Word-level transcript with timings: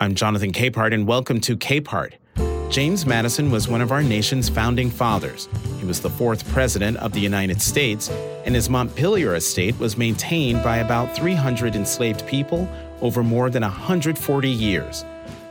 I'm 0.00 0.14
Jonathan 0.14 0.52
Capehart, 0.52 0.94
and 0.94 1.08
welcome 1.08 1.40
to 1.40 1.56
Capehart. 1.56 2.12
James 2.70 3.04
Madison 3.04 3.50
was 3.50 3.66
one 3.66 3.80
of 3.80 3.90
our 3.90 4.00
nation's 4.00 4.48
founding 4.48 4.90
fathers. 4.90 5.48
He 5.80 5.86
was 5.86 6.00
the 6.00 6.08
fourth 6.08 6.48
president 6.52 6.98
of 6.98 7.12
the 7.12 7.18
United 7.18 7.60
States, 7.60 8.08
and 8.44 8.54
his 8.54 8.70
Montpelier 8.70 9.34
estate 9.34 9.76
was 9.80 9.96
maintained 9.96 10.62
by 10.62 10.76
about 10.76 11.16
300 11.16 11.74
enslaved 11.74 12.24
people 12.28 12.68
over 13.00 13.24
more 13.24 13.50
than 13.50 13.62
140 13.62 14.48
years. 14.48 15.04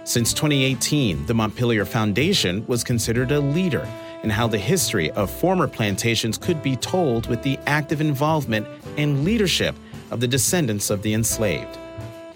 Since 0.06 0.32
2018, 0.32 1.26
the 1.26 1.34
Montpelier 1.34 1.84
Foundation 1.84 2.66
was 2.68 2.86
considered 2.86 3.34
a 3.34 3.42
leader 3.42 3.86
in 4.24 4.30
how 4.30 4.48
the 4.48 4.58
history 4.58 5.12
of 5.12 5.30
former 5.30 5.68
plantations 5.68 6.38
could 6.38 6.64
be 6.64 6.78
told 6.78 7.28
with 7.28 7.44
the 7.44 7.60
active 7.68 8.00
involvement 8.00 8.66
and 8.96 9.26
leadership 9.26 9.76
of 10.10 10.22
the 10.22 10.28
descendants 10.28 10.90
of 10.90 11.02
the 11.02 11.14
enslaved. 11.14 11.78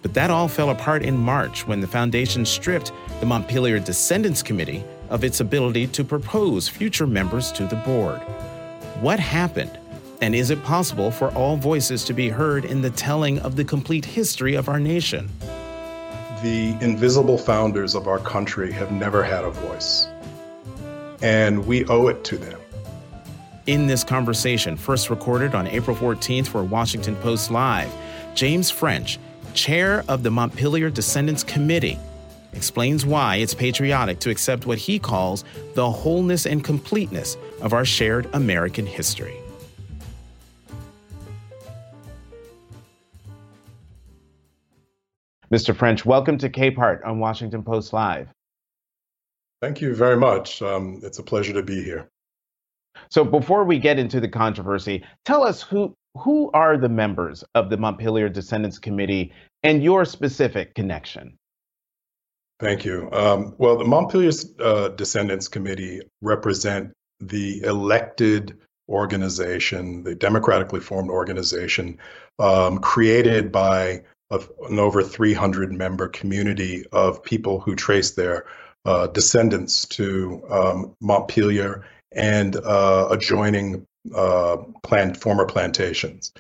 But 0.02 0.14
that 0.16 0.32
all 0.32 0.48
fell 0.48 0.72
apart 0.72 1.04
in 1.04 1.18
March 1.18 1.68
when 1.68 1.80
the 1.80 1.88
foundation 1.88 2.46
stripped 2.46 2.92
the 3.20 3.26
Montpelier 3.26 3.80
Descendants 3.80 4.42
Committee 4.42 4.84
of 5.10 5.24
its 5.24 5.40
ability 5.40 5.88
to 5.88 6.04
propose 6.04 6.68
future 6.68 7.06
members 7.06 7.52
to 7.52 7.68
the 7.68 7.76
board. 7.76 8.20
What 9.00 9.20
happened? 9.20 9.78
And 10.22 10.36
is 10.36 10.50
it 10.50 10.64
possible 10.64 11.12
for 11.12 11.30
all 11.32 11.58
voices 11.58 12.04
to 12.06 12.14
be 12.14 12.30
heard 12.30 12.66
in 12.66 12.82
the 12.82 12.92
telling 12.92 13.40
of 13.40 13.56
the 13.56 13.66
complete 13.66 14.06
history 14.06 14.56
of 14.56 14.70
our 14.70 14.80
nation? 14.80 15.30
The 16.42 16.76
invisible 16.82 17.38
founders 17.38 17.94
of 17.94 18.08
our 18.08 18.20
country 18.20 18.72
have 18.72 18.92
never 18.92 19.24
had 19.24 19.44
a 19.44 19.52
voice, 19.52 20.08
and 21.22 21.66
we 21.68 21.86
owe 21.86 22.08
it 22.08 22.24
to 22.26 22.38
them. 22.38 22.60
In 23.68 23.86
this 23.86 24.04
conversation, 24.04 24.76
first 24.76 25.12
recorded 25.12 25.54
on 25.54 25.68
April 25.68 25.96
14th 25.96 26.48
for 26.48 26.64
Washington 26.64 27.16
Post 27.18 27.52
Live, 27.52 27.94
James 28.34 28.72
French 28.72 29.20
chair 29.52 30.04
of 30.08 30.24
the 30.24 30.32
Montpelier 30.32 30.90
Descendants 30.90 31.44
Committee, 31.44 32.00
explains 32.54 33.06
why 33.06 33.38
it's 33.38 33.54
patriotic 33.54 34.20
to 34.20 34.30
accept 34.30 34.66
what 34.66 34.78
he 34.78 35.00
calls 35.00 35.44
the 35.76 35.90
wholeness 35.90 36.46
and 36.46 36.64
completeness 36.64 37.38
of 37.62 37.74
our 37.74 37.86
shared 37.86 38.28
American 38.34 38.86
history. 38.86 39.38
Mr. 45.52 45.76
French, 45.76 46.06
welcome 46.06 46.38
to 46.38 46.50
Capehart 46.50 47.06
on 47.06 47.20
Washington 47.20 47.62
Post 47.62 47.92
Live. 47.92 48.30
Thank 49.62 49.82
you 49.82 49.94
very 49.94 50.16
much. 50.16 50.62
Um, 50.62 51.02
it's 51.04 51.20
a 51.20 51.24
pleasure 51.24 51.54
to 51.54 51.62
be 51.62 51.84
here. 51.84 52.10
So, 53.10 53.26
before 53.26 53.66
we 53.66 53.78
get 53.78 54.00
into 54.00 54.20
the 54.20 54.30
controversy, 54.30 55.04
tell 55.26 55.44
us 55.44 55.62
who 55.62 55.94
who 56.18 56.52
are 56.54 56.78
the 56.78 56.90
members 56.90 57.44
of 57.56 57.70
the 57.70 57.78
Montpelier 57.78 58.30
Descendants 58.30 58.80
Committee 58.80 59.34
and 59.64 59.84
your 59.84 60.06
specific 60.06 60.74
connection? 60.76 61.38
Thank 62.60 62.86
you. 62.86 63.10
Um, 63.12 63.56
well, 63.58 63.78
the 63.78 63.86
Montpelier 63.86 64.32
uh, 64.60 64.90
Descendants 64.90 65.48
Committee 65.48 66.02
represent 66.22 66.92
the 67.20 67.62
elected 67.64 68.58
organization, 68.88 70.04
the 70.04 70.16
democratically 70.16 70.80
formed 70.80 71.10
organization 71.10 71.98
um, 72.40 72.80
created 72.80 73.52
by 73.52 74.04
a, 74.30 74.40
an 74.70 74.80
over 74.80 75.02
300 75.02 75.72
member 75.72 76.08
community 76.08 76.86
of 76.92 77.24
people 77.24 77.60
who 77.60 77.76
trace 77.76 78.12
their 78.12 78.46
uh, 78.86 79.08
descendants 79.08 79.86
to 79.86 80.44
um, 80.50 80.96
Montpelier 81.00 81.86
and 82.12 82.56
uh, 82.56 83.08
adjoining 83.12 83.86
uh, 84.16 84.58
plant, 84.84 85.18
former 85.18 85.46
plantations. 85.46 86.34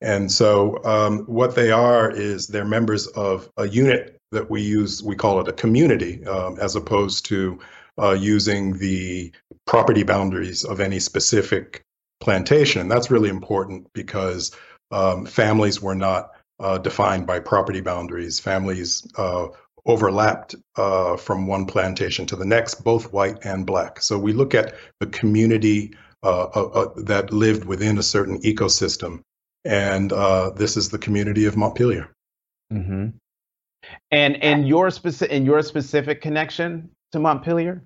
And 0.00 0.30
so, 0.30 0.84
um, 0.84 1.20
what 1.20 1.54
they 1.54 1.70
are 1.70 2.10
is 2.10 2.46
they're 2.46 2.64
members 2.64 3.06
of 3.08 3.50
a 3.56 3.66
unit 3.66 4.20
that 4.32 4.50
we 4.50 4.60
use, 4.60 5.02
we 5.02 5.16
call 5.16 5.40
it 5.40 5.48
a 5.48 5.52
community, 5.52 6.24
um, 6.26 6.58
as 6.60 6.76
opposed 6.76 7.24
to 7.26 7.58
uh, 7.98 8.12
using 8.12 8.76
the 8.78 9.32
property 9.66 10.02
boundaries 10.02 10.64
of 10.64 10.80
any 10.80 10.98
specific 10.98 11.82
plantation. 12.20 12.82
And 12.82 12.90
that's 12.90 13.10
really 13.10 13.30
important 13.30 13.90
because 13.94 14.54
um, 14.90 15.24
families 15.26 15.80
were 15.80 15.94
not 15.94 16.32
uh, 16.60 16.78
defined 16.78 17.26
by 17.26 17.38
property 17.40 17.80
boundaries. 17.80 18.38
Families 18.38 19.06
uh, 19.16 19.48
overlapped 19.86 20.54
uh, 20.76 21.16
from 21.16 21.46
one 21.46 21.66
plantation 21.66 22.26
to 22.26 22.36
the 22.36 22.44
next, 22.44 22.82
both 22.84 23.12
white 23.12 23.44
and 23.44 23.66
black. 23.66 24.00
So 24.00 24.18
we 24.18 24.32
look 24.32 24.54
at 24.54 24.74
the 25.00 25.06
community 25.06 25.94
that 26.22 27.28
lived 27.30 27.64
within 27.64 27.98
a 27.98 28.02
certain 28.02 28.40
ecosystem. 28.42 29.20
And 29.64 30.10
this 30.56 30.76
is 30.76 30.88
the 30.88 30.98
community 30.98 31.46
of 31.46 31.56
Montpelier. 31.56 32.10
Mm-hmm. 32.72 33.08
And 34.10 34.42
and 34.42 34.66
your 34.66 34.90
specific 34.90 35.34
and 35.34 35.46
your 35.46 35.62
specific 35.62 36.20
connection 36.20 36.90
to 37.12 37.20
Montpelier. 37.20 37.82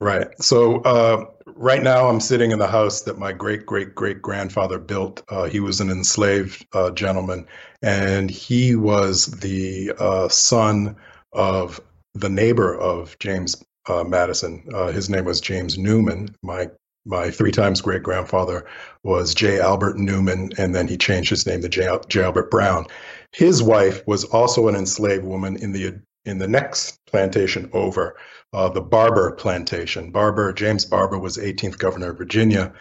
Right. 0.00 0.28
So 0.42 0.80
uh, 0.82 1.26
right 1.46 1.82
now, 1.82 2.08
I'm 2.08 2.20
sitting 2.20 2.50
in 2.50 2.58
the 2.58 2.66
house 2.66 3.02
that 3.02 3.18
my 3.18 3.32
great 3.32 3.64
great 3.64 3.94
great 3.94 4.20
grandfather 4.20 4.78
built. 4.78 5.22
Uh, 5.28 5.44
he 5.44 5.60
was 5.60 5.80
an 5.80 5.90
enslaved 5.90 6.66
uh, 6.74 6.90
gentleman, 6.90 7.46
and 7.80 8.30
he 8.30 8.74
was 8.74 9.26
the 9.26 9.92
son 10.28 10.96
of 11.32 11.80
the 12.14 12.28
neighbor 12.28 12.78
of 12.78 13.18
James 13.18 13.64
uh, 13.86 14.04
Madison. 14.04 14.64
Uh, 14.72 14.88
his 14.88 15.10
name 15.10 15.24
was 15.24 15.40
James 15.40 15.78
Newman. 15.78 16.34
My 16.42 16.70
my 17.06 17.30
three 17.30 17.52
times 17.52 17.82
great 17.82 18.02
grandfather 18.02 18.64
was 19.02 19.34
J. 19.34 19.60
Albert 19.60 19.98
Newman, 19.98 20.52
and 20.56 20.74
then 20.74 20.88
he 20.88 20.96
changed 20.96 21.28
his 21.28 21.46
name 21.46 21.60
to 21.62 21.68
J. 21.68 21.98
J. 22.08 22.24
Albert 22.24 22.50
Brown. 22.50 22.86
His 23.32 23.62
wife 23.62 24.06
was 24.06 24.24
also 24.24 24.68
an 24.68 24.74
enslaved 24.74 25.24
woman 25.24 25.56
in 25.56 25.72
the 25.72 26.00
in 26.24 26.38
the 26.38 26.48
next 26.48 27.04
plantation 27.06 27.68
over, 27.74 28.16
uh, 28.54 28.68
the 28.70 28.80
Barbour 28.80 29.32
plantation. 29.32 30.10
Barbour 30.10 30.52
James 30.52 30.84
Barbour 30.84 31.18
was 31.18 31.36
18th 31.36 31.78
governor 31.78 32.10
of 32.10 32.18
Virginia, 32.18 32.72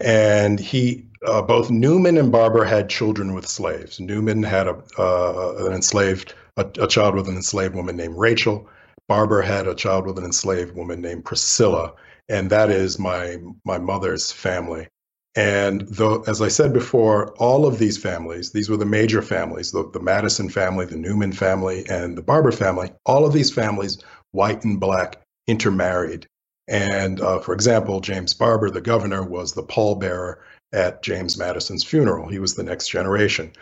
and 0.00 0.58
he 0.58 1.06
uh, 1.26 1.42
both 1.42 1.70
Newman 1.70 2.16
and 2.16 2.32
Barbour 2.32 2.64
had 2.64 2.88
children 2.88 3.34
with 3.34 3.46
slaves. 3.46 4.00
Newman 4.00 4.42
had 4.42 4.68
a 4.68 4.82
uh, 4.98 5.66
an 5.66 5.72
enslaved 5.72 6.34
a, 6.56 6.66
a 6.80 6.86
child 6.86 7.14
with 7.14 7.28
an 7.28 7.36
enslaved 7.36 7.74
woman 7.74 7.96
named 7.96 8.16
Rachel. 8.16 8.68
Barbour 9.08 9.42
had 9.42 9.66
a 9.66 9.74
child 9.74 10.06
with 10.06 10.18
an 10.18 10.24
enslaved 10.24 10.74
woman 10.74 11.00
named 11.00 11.24
Priscilla, 11.24 11.92
and 12.28 12.50
that 12.50 12.70
is 12.70 12.98
my 12.98 13.38
my 13.64 13.78
mother's 13.78 14.32
family. 14.32 14.88
And 15.36 15.82
though, 15.82 16.22
as 16.26 16.40
I 16.40 16.48
said 16.48 16.72
before, 16.72 17.32
all 17.34 17.66
of 17.66 17.78
these 17.78 17.98
families, 17.98 18.52
these 18.52 18.70
were 18.70 18.78
the 18.78 18.86
major 18.86 19.20
families, 19.20 19.70
the, 19.70 19.88
the 19.90 20.00
Madison 20.00 20.48
family, 20.48 20.86
the 20.86 20.96
Newman 20.96 21.32
family, 21.32 21.84
and 21.90 22.16
the 22.16 22.22
Barbour 22.22 22.52
family, 22.52 22.90
all 23.04 23.26
of 23.26 23.34
these 23.34 23.52
families, 23.52 23.98
white 24.32 24.64
and 24.64 24.80
black, 24.80 25.20
intermarried. 25.46 26.26
And 26.68 27.20
uh, 27.20 27.38
for 27.40 27.52
example, 27.52 28.00
James 28.00 28.32
Barbour, 28.32 28.70
the 28.70 28.80
governor, 28.80 29.22
was 29.22 29.52
the 29.52 29.62
pallbearer 29.62 30.38
at 30.72 31.02
James 31.02 31.36
Madison's 31.36 31.84
funeral. 31.84 32.28
He 32.28 32.38
was 32.38 32.54
the 32.54 32.62
next 32.62 32.88
generation. 32.88 33.52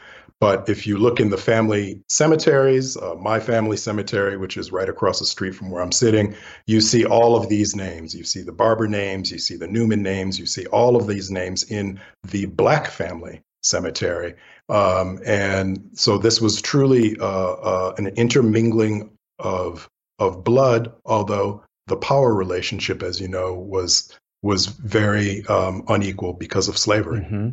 But 0.44 0.68
if 0.68 0.86
you 0.86 0.98
look 0.98 1.20
in 1.20 1.30
the 1.30 1.38
family 1.38 2.02
cemeteries, 2.10 2.98
uh, 2.98 3.14
my 3.14 3.40
family 3.40 3.78
cemetery, 3.78 4.36
which 4.36 4.58
is 4.58 4.70
right 4.70 4.90
across 4.90 5.18
the 5.18 5.24
street 5.24 5.54
from 5.54 5.70
where 5.70 5.82
I'm 5.82 5.90
sitting, 5.90 6.36
you 6.66 6.82
see 6.82 7.06
all 7.06 7.34
of 7.34 7.48
these 7.48 7.74
names. 7.74 8.14
You 8.14 8.24
see 8.24 8.42
the 8.42 8.52
Barbour 8.52 8.86
names, 8.86 9.30
you 9.30 9.38
see 9.38 9.56
the 9.56 9.66
Newman 9.66 10.02
names, 10.02 10.38
you 10.38 10.44
see 10.44 10.66
all 10.66 10.96
of 10.96 11.06
these 11.06 11.30
names 11.30 11.62
in 11.62 11.98
the 12.24 12.44
Black 12.44 12.88
family 12.88 13.40
cemetery. 13.62 14.34
Um, 14.68 15.18
and 15.24 15.88
so 15.94 16.18
this 16.18 16.42
was 16.42 16.60
truly 16.60 17.16
uh, 17.18 17.52
uh, 17.70 17.94
an 17.96 18.08
intermingling 18.08 19.12
of 19.38 19.88
of 20.18 20.44
blood, 20.44 20.92
although 21.06 21.64
the 21.86 21.96
power 21.96 22.34
relationship, 22.34 23.02
as 23.02 23.18
you 23.18 23.28
know, 23.28 23.54
was 23.54 24.14
was 24.42 24.66
very 24.66 25.42
um, 25.46 25.84
unequal 25.88 26.34
because 26.34 26.68
of 26.68 26.76
slavery. 26.76 27.20
Mm-hmm. 27.20 27.48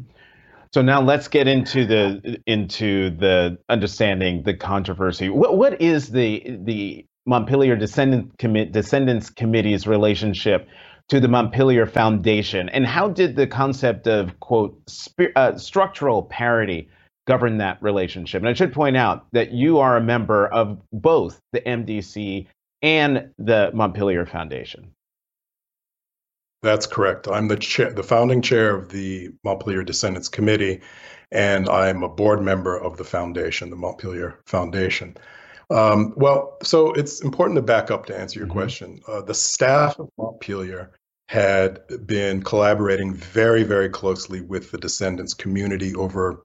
So 0.74 0.82
now 0.82 1.02
let's 1.02 1.28
get 1.28 1.48
into 1.48 1.86
the 1.86 2.42
into 2.48 3.10
the 3.12 3.58
understanding 3.70 4.44
the 4.44 4.54
controversy. 4.54 5.30
What 5.30 5.58
what 5.58 5.82
is 5.82 6.10
the 6.10 6.60
the 6.64 7.06
Montpelier 7.26 7.76
Descendant 7.76 8.38
Commi- 8.38 8.72
Descendants 8.72 9.30
Committee's 9.30 9.86
relationship 9.86 10.68
to 11.10 11.20
the 11.20 11.28
Montpelier 11.28 11.86
Foundation, 11.86 12.70
and 12.70 12.86
how 12.86 13.10
did 13.10 13.36
the 13.36 13.48
concept 13.48 14.08
of 14.08 14.40
quote 14.40 14.80
sp- 14.88 15.36
uh, 15.36 15.58
structural 15.58 16.24
parity 16.24 16.88
govern 17.28 17.58
that 17.58 17.82
relationship? 17.82 18.42
And 18.42 18.48
I 18.48 18.54
should 18.54 18.72
point 18.72 18.96
out 18.96 19.26
that 19.34 19.52
you 19.52 19.80
are 19.80 19.98
a 19.98 20.02
member 20.02 20.48
of 20.48 20.82
both 20.94 21.40
the 21.52 21.60
MDC 21.60 22.48
and 22.82 23.30
the 23.38 23.72
Montpelier 23.74 24.26
Foundation. 24.26 24.94
That's 26.62 26.86
correct. 26.86 27.28
I'm 27.28 27.48
the 27.48 27.58
chair, 27.58 27.92
the 27.92 28.04
founding 28.04 28.42
chair 28.42 28.76
of 28.76 28.90
the 28.90 29.30
Montpelier 29.44 29.84
Descendants 29.84 30.30
Committee, 30.30 30.82
and 31.32 31.68
I'm 31.68 32.04
a 32.04 32.10
board 32.10 32.42
member 32.42 32.78
of 32.78 32.98
the 32.98 33.04
foundation, 33.04 33.70
the 33.70 33.76
Montpelier 33.76 34.40
Foundation. 34.46 35.18
Um, 35.72 36.14
well, 36.18 36.58
so 36.62 36.92
it's 36.94 37.22
important 37.22 37.56
to 37.56 37.62
back 37.62 37.90
up 37.90 38.06
to 38.08 38.18
answer 38.18 38.40
your 38.40 38.48
mm-hmm. 38.48 38.58
question. 38.58 39.02
Uh, 39.08 39.22
the 39.22 39.34
staff 39.34 39.98
of 39.98 40.10
Montpelier 40.18 40.92
had 41.30 41.80
been 42.06 42.44
collaborating 42.44 43.14
very, 43.14 43.64
very 43.64 43.90
closely 43.90 44.42
with 44.42 44.70
the 44.70 44.78
descendants 44.78 45.34
community 45.34 45.96
over 45.96 46.44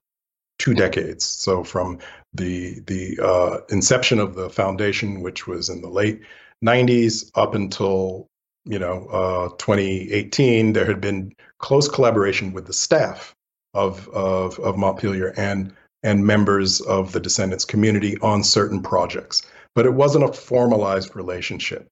two 0.59 0.73
decades. 0.73 1.25
So 1.25 1.63
from 1.63 1.99
the 2.33 2.79
the 2.87 3.19
uh, 3.21 3.57
inception 3.69 4.19
of 4.19 4.33
the 4.33 4.49
foundation, 4.49 5.21
which 5.21 5.45
was 5.45 5.69
in 5.69 5.81
the 5.81 5.89
late 5.89 6.21
90s, 6.65 7.29
up 7.35 7.53
until 7.53 8.29
you 8.67 8.79
know 8.79 9.07
uh, 9.07 9.49
2018, 9.57 10.73
there 10.73 10.85
had 10.85 11.01
been 11.01 11.33
close 11.59 11.87
collaboration 11.87 12.53
with 12.53 12.67
the 12.67 12.73
staff 12.73 13.35
of 13.73 14.07
of, 14.09 14.59
of 14.59 14.77
Montpelier 14.77 15.33
and 15.37 15.73
and 16.03 16.25
members 16.25 16.81
of 16.81 17.11
the 17.11 17.19
descendants 17.19 17.65
community 17.65 18.17
on 18.21 18.43
certain 18.43 18.81
projects, 18.81 19.41
but 19.75 19.85
it 19.85 19.93
wasn't 19.93 20.23
a 20.23 20.33
formalized 20.33 21.15
relationship. 21.15 21.87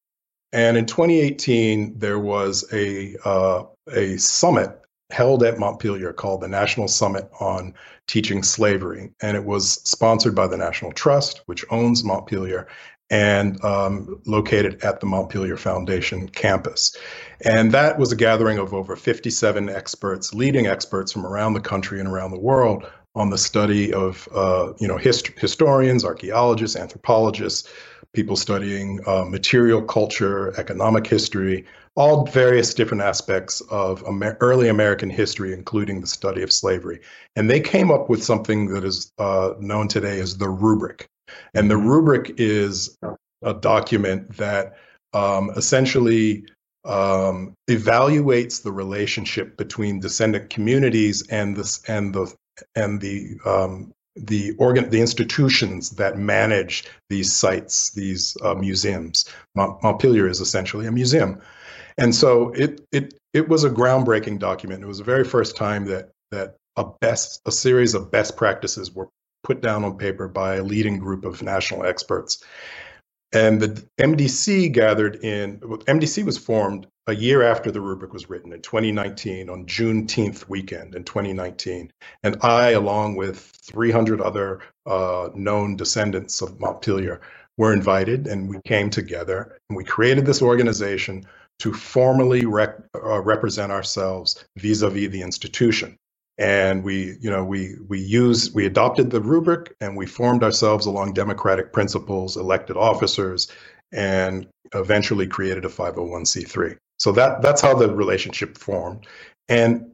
And 0.54 0.77
in 0.77 0.86
2018, 0.86 1.98
there 1.98 2.19
was 2.19 2.66
a 2.72 3.16
uh, 3.25 3.63
a 3.92 4.18
summit 4.18 4.81
held 5.12 5.44
at 5.44 5.60
Montpelier 5.60 6.13
called 6.13 6.42
the 6.42 6.48
National 6.48 6.88
Summit 6.88 7.30
on 7.39 7.74
Teaching 8.07 8.42
Slavery. 8.42 9.12
And 9.22 9.38
it 9.38 9.45
was 9.45 9.74
sponsored 9.88 10.36
by 10.36 10.48
the 10.48 10.57
National 10.57 10.92
Trust, 10.92 11.42
which 11.45 11.66
owns 11.69 12.04
Montpelier 12.04 12.68
and 13.09 13.63
um, 13.63 14.19
located 14.25 14.83
at 14.83 14.99
the 14.99 15.05
Montpelier 15.05 15.57
Foundation 15.57 16.27
campus. 16.27 16.95
And 17.43 17.71
that 17.71 17.99
was 17.99 18.11
a 18.11 18.15
gathering 18.15 18.57
of 18.57 18.73
over 18.73 18.95
57 18.95 19.69
experts, 19.69 20.33
leading 20.33 20.67
experts 20.67 21.11
from 21.11 21.25
around 21.25 21.53
the 21.53 21.61
country 21.61 21.99
and 21.99 22.09
around 22.09 22.31
the 22.31 22.39
world 22.39 22.85
on 23.15 23.29
the 23.29 23.37
study 23.37 23.93
of, 23.93 24.27
uh, 24.33 24.73
you 24.79 24.87
know, 24.87 24.97
hist- 24.97 25.39
historians, 25.39 26.03
archaeologists, 26.03 26.75
anthropologists, 26.75 27.69
people 28.13 28.35
studying 28.35 28.99
uh, 29.07 29.23
material 29.25 29.81
culture, 29.81 30.53
economic 30.59 31.05
history, 31.05 31.65
all 31.95 32.25
various 32.25 32.73
different 32.73 33.03
aspects 33.03 33.61
of 33.69 34.03
Amer- 34.07 34.37
early 34.41 34.67
American 34.67 35.09
history, 35.09 35.53
including 35.53 36.01
the 36.01 36.07
study 36.07 36.41
of 36.41 36.51
slavery. 36.51 36.99
And 37.35 37.49
they 37.49 37.59
came 37.59 37.91
up 37.91 38.09
with 38.09 38.23
something 38.23 38.73
that 38.73 38.83
is 38.83 39.11
uh, 39.17 39.51
known 39.59 39.87
today 39.87 40.19
as 40.19 40.37
the 40.37 40.49
rubric. 40.49 41.09
And 41.54 41.69
the 41.69 41.77
rubric 41.77 42.36
is 42.38 42.98
a 43.42 43.54
document 43.54 44.38
that 44.38 44.75
um, 45.13 45.51
essentially 45.56 46.45
um, 46.83 47.56
evaluates 47.69 48.62
the 48.62 48.72
relationship 48.72 49.57
between 49.57 50.00
descendant 50.00 50.50
communities 50.50 51.25
and 51.30 51.56
this 51.56 51.83
and 51.88 52.13
the 52.13 52.33
and 52.75 53.01
the 53.01 53.38
um, 53.45 53.92
the 54.16 54.54
organ 54.57 54.89
the 54.89 55.01
institutions 55.01 55.92
that 55.92 56.18
manage 56.18 56.86
these 57.10 57.33
sites, 57.33 57.92
these 57.92 58.38
uh, 58.44 58.54
museums. 58.54 59.25
Montpelier 59.56 60.27
is 60.27 60.42
essentially 60.42 60.86
a 60.86 60.92
museum, 60.92 61.42
and 61.98 62.13
so 62.13 62.51
it 62.51 62.81
it 62.92 63.16
it 63.33 63.50
was 63.50 63.63
a 63.63 63.69
groundbreaking 63.69 64.39
document. 64.39 64.83
It 64.83 64.88
was 64.88 65.00
the 65.00 65.04
very 65.04 65.24
first 65.24 65.57
time 65.57 65.86
that 65.86 66.12
that 66.31 66.56
a 66.75 66.86
best 67.01 67.42
a 67.45 67.51
series 67.51 67.95
of 67.95 68.12
best 68.12 68.38
practices 68.38 68.92
were 68.92 69.10
put 69.45 69.62
down 69.62 69.86
on 69.86 69.97
paper 69.97 70.27
by 70.27 70.56
a 70.56 70.63
leading 70.63 70.97
group 70.97 71.24
of 71.24 71.42
national 71.42 71.86
experts. 71.86 72.44
And 73.31 73.62
the 73.62 73.88
MDC 74.00 74.71
gathered 74.71 75.18
in 75.24 75.59
MDC 75.59 76.25
was 76.25 76.38
formed 76.38 76.88
a 77.07 77.13
year 77.13 77.44
after 77.44 77.69
the 77.69 77.81
rubric 77.81 78.13
was 78.13 78.30
written 78.30 78.51
in 78.51 78.62
2019 78.62 79.50
on 79.50 79.65
Juneteenth 79.65 80.50
weekend 80.50 80.95
in 80.95 81.03
2019. 81.03 81.92
And 82.24 82.38
I, 82.42 82.71
along 82.71 83.15
with 83.15 83.51
300 83.63 84.21
other 84.21 84.62
uh, 84.86 85.30
known 85.36 85.75
descendants 85.75 86.41
of 86.41 86.59
Montpelier, 86.59 87.21
were 87.57 87.74
invited 87.74 88.27
and 88.27 88.50
we 88.50 88.59
came 88.65 88.89
together 88.89 89.57
and 89.69 89.77
we 89.77 89.83
created 89.83 90.25
this 90.25 90.41
organization 90.41 91.25
to 91.59 91.71
formally 91.74 92.45
rec- 92.45 92.81
uh, 92.95 93.21
represent 93.21 93.71
ourselves 93.71 94.44
vis-a-vis 94.57 95.09
the 95.09 95.21
institution 95.21 95.98
and 96.37 96.83
we 96.83 97.17
you 97.21 97.29
know 97.29 97.43
we 97.43 97.75
we 97.87 97.99
use 97.99 98.53
we 98.53 98.65
adopted 98.65 99.09
the 99.09 99.21
rubric 99.21 99.75
and 99.79 99.95
we 99.95 100.05
formed 100.05 100.43
ourselves 100.43 100.85
along 100.85 101.13
democratic 101.13 101.71
principles 101.71 102.35
elected 102.35 102.75
officers 102.75 103.49
and 103.91 104.47
eventually 104.73 105.27
created 105.27 105.63
a 105.63 105.69
501c3 105.69 106.77
so 106.97 107.11
that 107.13 107.41
that's 107.41 107.61
how 107.61 107.73
the 107.73 107.93
relationship 107.93 108.57
formed. 108.57 109.05
And 109.49 109.91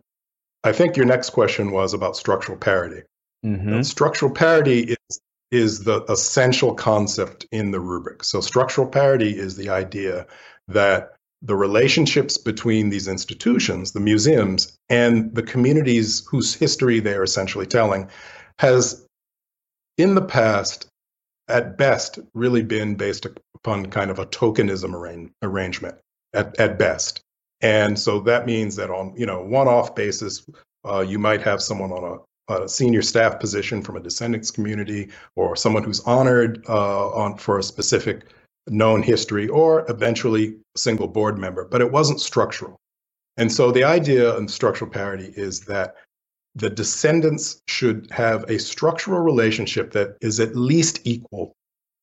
i 0.63 0.71
think 0.71 0.97
your 0.97 1.05
next 1.05 1.31
question 1.31 1.71
was 1.71 1.93
about 1.93 2.15
structural 2.15 2.57
parity. 2.57 3.03
Mm-hmm. 3.45 3.81
structural 3.81 4.31
parity 4.31 4.95
is 5.09 5.19
is 5.51 5.83
the 5.83 6.03
essential 6.09 6.73
concept 6.73 7.45
in 7.51 7.71
the 7.71 7.79
rubric. 7.79 8.23
So 8.23 8.39
structural 8.39 8.87
parity 8.87 9.37
is 9.37 9.57
the 9.57 9.69
idea 9.69 10.27
that 10.69 11.11
the 11.41 11.55
relationships 11.55 12.37
between 12.37 12.89
these 12.89 13.07
institutions, 13.07 13.91
the 13.91 13.99
museums, 13.99 14.77
and 14.89 15.33
the 15.33 15.43
communities 15.43 16.25
whose 16.27 16.53
history 16.53 16.99
they 16.99 17.13
are 17.13 17.23
essentially 17.23 17.65
telling 17.65 18.07
has, 18.59 19.05
in 19.97 20.15
the 20.15 20.21
past, 20.21 20.87
at 21.47 21.77
best, 21.77 22.19
really 22.33 22.61
been 22.61 22.95
based 22.95 23.25
upon 23.55 23.87
kind 23.87 24.11
of 24.11 24.19
a 24.19 24.25
tokenism 24.27 24.93
arrange, 24.93 25.31
arrangement 25.41 25.97
at, 26.33 26.57
at 26.59 26.77
best. 26.77 27.21
And 27.61 27.97
so 27.97 28.19
that 28.21 28.45
means 28.45 28.75
that 28.75 28.89
on 28.89 29.13
you 29.15 29.25
know 29.25 29.43
one-off 29.43 29.95
basis, 29.95 30.47
uh, 30.85 31.01
you 31.01 31.19
might 31.19 31.41
have 31.41 31.61
someone 31.61 31.91
on 31.91 32.19
a, 32.49 32.53
a, 32.53 32.69
senior 32.69 33.01
staff 33.01 33.39
position 33.39 33.83
from 33.83 33.97
a 33.97 33.99
descendants 33.99 34.49
community 34.49 35.09
or 35.35 35.55
someone 35.55 35.83
who's 35.83 35.99
honored 36.01 36.63
uh, 36.67 37.09
on 37.09 37.37
for 37.37 37.59
a 37.59 37.63
specific 37.63 38.25
known 38.67 39.01
history 39.01 39.47
or 39.47 39.89
eventually 39.89 40.55
a 40.75 40.79
single 40.79 41.07
board 41.07 41.37
member, 41.37 41.65
but 41.65 41.81
it 41.81 41.91
wasn't 41.91 42.21
structural. 42.21 42.77
And 43.37 43.51
so 43.51 43.71
the 43.71 43.83
idea 43.83 44.35
in 44.37 44.47
structural 44.47 44.91
parity 44.91 45.33
is 45.35 45.61
that 45.61 45.95
the 46.55 46.69
descendants 46.69 47.61
should 47.67 48.07
have 48.11 48.43
a 48.49 48.59
structural 48.59 49.21
relationship 49.21 49.91
that 49.93 50.17
is 50.21 50.39
at 50.39 50.55
least 50.55 50.99
equal 51.05 51.55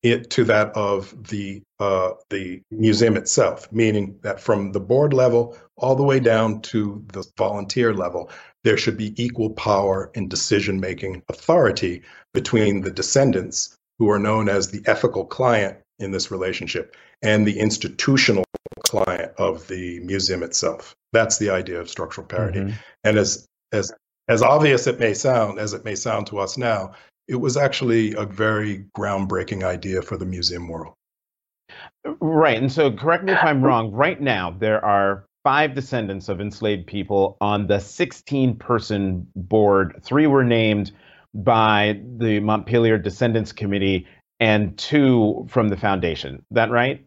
it 0.02 0.31
to 0.31 0.44
that 0.44 0.69
of 0.76 1.28
the 1.28 1.62
uh, 1.81 2.10
the 2.31 2.62
museum 2.70 3.16
itself, 3.16 3.70
meaning 3.72 4.16
that 4.22 4.40
from 4.40 4.72
the 4.72 4.81
board 4.81 5.12
level 5.12 5.56
all 5.76 5.96
the 5.96 6.05
way 6.05 6.20
down 6.20 6.60
to 6.62 7.05
the 7.12 7.25
volunteer 7.37 7.93
level, 7.93 8.31
there 8.64 8.76
should 8.76 8.96
be 8.96 9.12
equal 9.22 9.50
power 9.50 10.10
and 10.14 10.31
decision 10.31 10.78
making 10.81 11.22
authority 11.28 12.02
between 12.32 12.81
the 12.81 12.90
descendants, 12.90 13.76
who 13.99 14.08
are 14.08 14.19
known 14.19 14.49
as 14.49 14.70
the 14.70 14.82
ethical 14.87 15.25
client 15.25 15.76
in 15.99 16.11
this 16.11 16.31
relationship 16.31 16.97
and 17.23 17.47
the 17.47 17.59
institutional 17.59 18.45
client 18.85 19.33
of 19.39 19.67
the 19.69 20.00
museum 20.00 20.43
itself. 20.43 20.95
That's 21.12 21.39
the 21.39 21.50
idea 21.50 21.81
of 21.81 21.91
structural 21.91 22.27
parity. 22.27 22.61
Mm-hmm. 22.61 22.77
And 23.05 23.19
as 23.19 23.47
as 23.73 23.93
as 24.29 24.43
obvious 24.43 24.87
it 24.87 25.00
may 25.00 25.15
sound, 25.15 25.59
as 25.59 25.73
it 25.73 25.85
may 25.85 25.95
sound 25.95 26.27
to 26.29 26.39
us 26.39 26.56
now, 26.56 26.93
it 27.27 27.37
was 27.37 27.56
actually 27.56 28.15
a 28.15 28.25
very 28.25 28.85
groundbreaking 28.97 29.65
idea 29.65 30.03
for 30.03 30.17
the 30.17 30.27
museum 30.27 30.69
world. 30.69 30.94
Right. 32.20 32.58
And 32.58 32.72
so 32.72 32.91
correct 32.93 33.25
me 33.25 33.32
if 33.32 33.43
I'm 33.43 33.63
wrong. 33.63 33.91
Right 33.91 34.20
now 34.20 34.51
there 34.58 34.84
are 34.84 35.27
five 35.44 35.75
descendants 35.75 36.29
of 36.29 36.41
enslaved 36.41 36.87
people 36.87 37.37
on 37.41 37.67
the 37.67 37.79
16 37.79 38.56
person 38.56 39.27
board. 39.34 40.01
Three 40.03 40.27
were 40.27 40.44
named 40.44 40.93
by 41.34 42.01
the 42.19 42.41
Montpelier 42.41 42.99
Descendants 42.99 43.53
Committee 43.53 44.06
and 44.41 44.77
two 44.79 45.47
from 45.49 45.69
the 45.69 45.77
foundation. 45.77 46.45
That 46.51 46.71
right? 46.71 47.05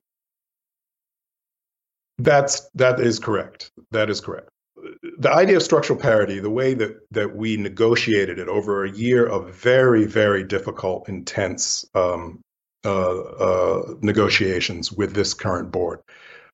That's 2.17 2.69
that 2.75 2.99
is 2.99 3.19
correct. 3.19 3.71
That 3.91 4.09
is 4.09 4.21
correct. 4.21 4.49
The 5.19 5.31
idea 5.31 5.57
of 5.57 5.63
structural 5.63 5.99
parity, 5.99 6.39
the 6.39 6.49
way 6.49 6.73
that 6.75 6.97
that 7.11 7.35
we 7.35 7.57
negotiated 7.57 8.39
it 8.39 8.47
over 8.47 8.83
a 8.83 8.91
year 8.91 9.25
of 9.25 9.53
very 9.55 10.05
very 10.05 10.43
difficult, 10.43 11.09
intense 11.09 11.85
um, 11.95 12.41
uh, 12.85 13.19
uh, 13.19 13.93
negotiations 14.01 14.91
with 14.91 15.13
this 15.13 15.33
current 15.33 15.71
board. 15.71 15.99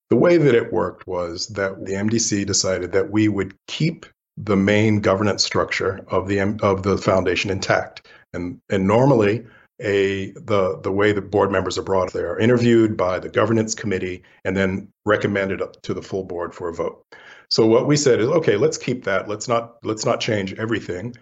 The 0.10 0.16
way 0.16 0.38
that 0.38 0.56
it 0.56 0.72
worked 0.72 1.08
was 1.08 1.48
that 1.48 1.86
the 1.86 1.94
MDC 1.94 2.46
decided 2.46 2.92
that 2.94 3.12
we 3.12 3.28
would 3.28 3.54
keep 3.68 4.06
the 4.38 4.56
main 4.56 5.02
governance 5.02 5.44
structure 5.44 6.06
of 6.08 6.28
the 6.28 6.40
of 6.62 6.84
the 6.84 6.98
foundation 6.98 7.50
intact, 7.50 8.08
and 8.34 8.60
and 8.70 8.88
normally 8.88 9.46
a 9.80 10.32
the 10.32 10.80
the 10.82 10.92
way 10.92 11.12
the 11.12 11.22
board 11.22 11.52
members 11.52 11.78
are 11.78 11.84
brought 11.84 12.12
they 12.12 12.22
are 12.22 12.40
interviewed 12.40 12.98
by 12.98 13.20
the 13.20 13.30
governance 13.30 13.76
committee 13.76 14.24
and 14.44 14.58
then 14.58 14.88
recommended 15.06 15.62
up 15.62 15.80
to 15.84 15.94
the 15.94 16.02
full 16.02 16.24
board 16.24 16.54
for 16.54 16.70
a 16.70 16.74
vote. 16.74 17.04
So 17.50 17.66
what 17.66 17.88
we 17.88 17.96
said 17.96 18.20
is 18.20 18.28
okay 18.28 18.58
let's 18.58 18.78
keep 18.78 19.04
that. 19.06 19.28
Let's 19.28 19.48
not 19.48 19.76
let's 19.84 20.06
not 20.06 20.20
change 20.20 20.54
everything. 20.54 21.16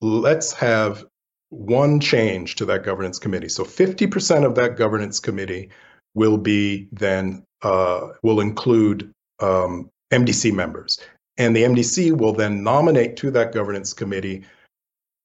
Let's 0.00 0.52
have 0.54 1.04
one 1.50 2.00
change 2.00 2.56
to 2.56 2.64
that 2.64 2.82
governance 2.82 3.18
committee. 3.18 3.50
So 3.50 3.62
50% 3.64 4.46
of 4.46 4.54
that 4.54 4.76
governance 4.76 5.20
committee 5.20 5.70
will 6.14 6.38
be 6.38 6.88
then 6.92 7.44
uh, 7.60 8.08
will 8.22 8.40
include 8.40 9.12
um, 9.40 9.90
mdc 10.10 10.52
members. 10.52 10.98
And 11.36 11.54
the 11.54 11.62
mdc 11.62 12.16
will 12.16 12.32
then 12.32 12.62
nominate 12.62 13.16
to 13.18 13.30
that 13.32 13.52
governance 13.52 13.92
committee 13.92 14.44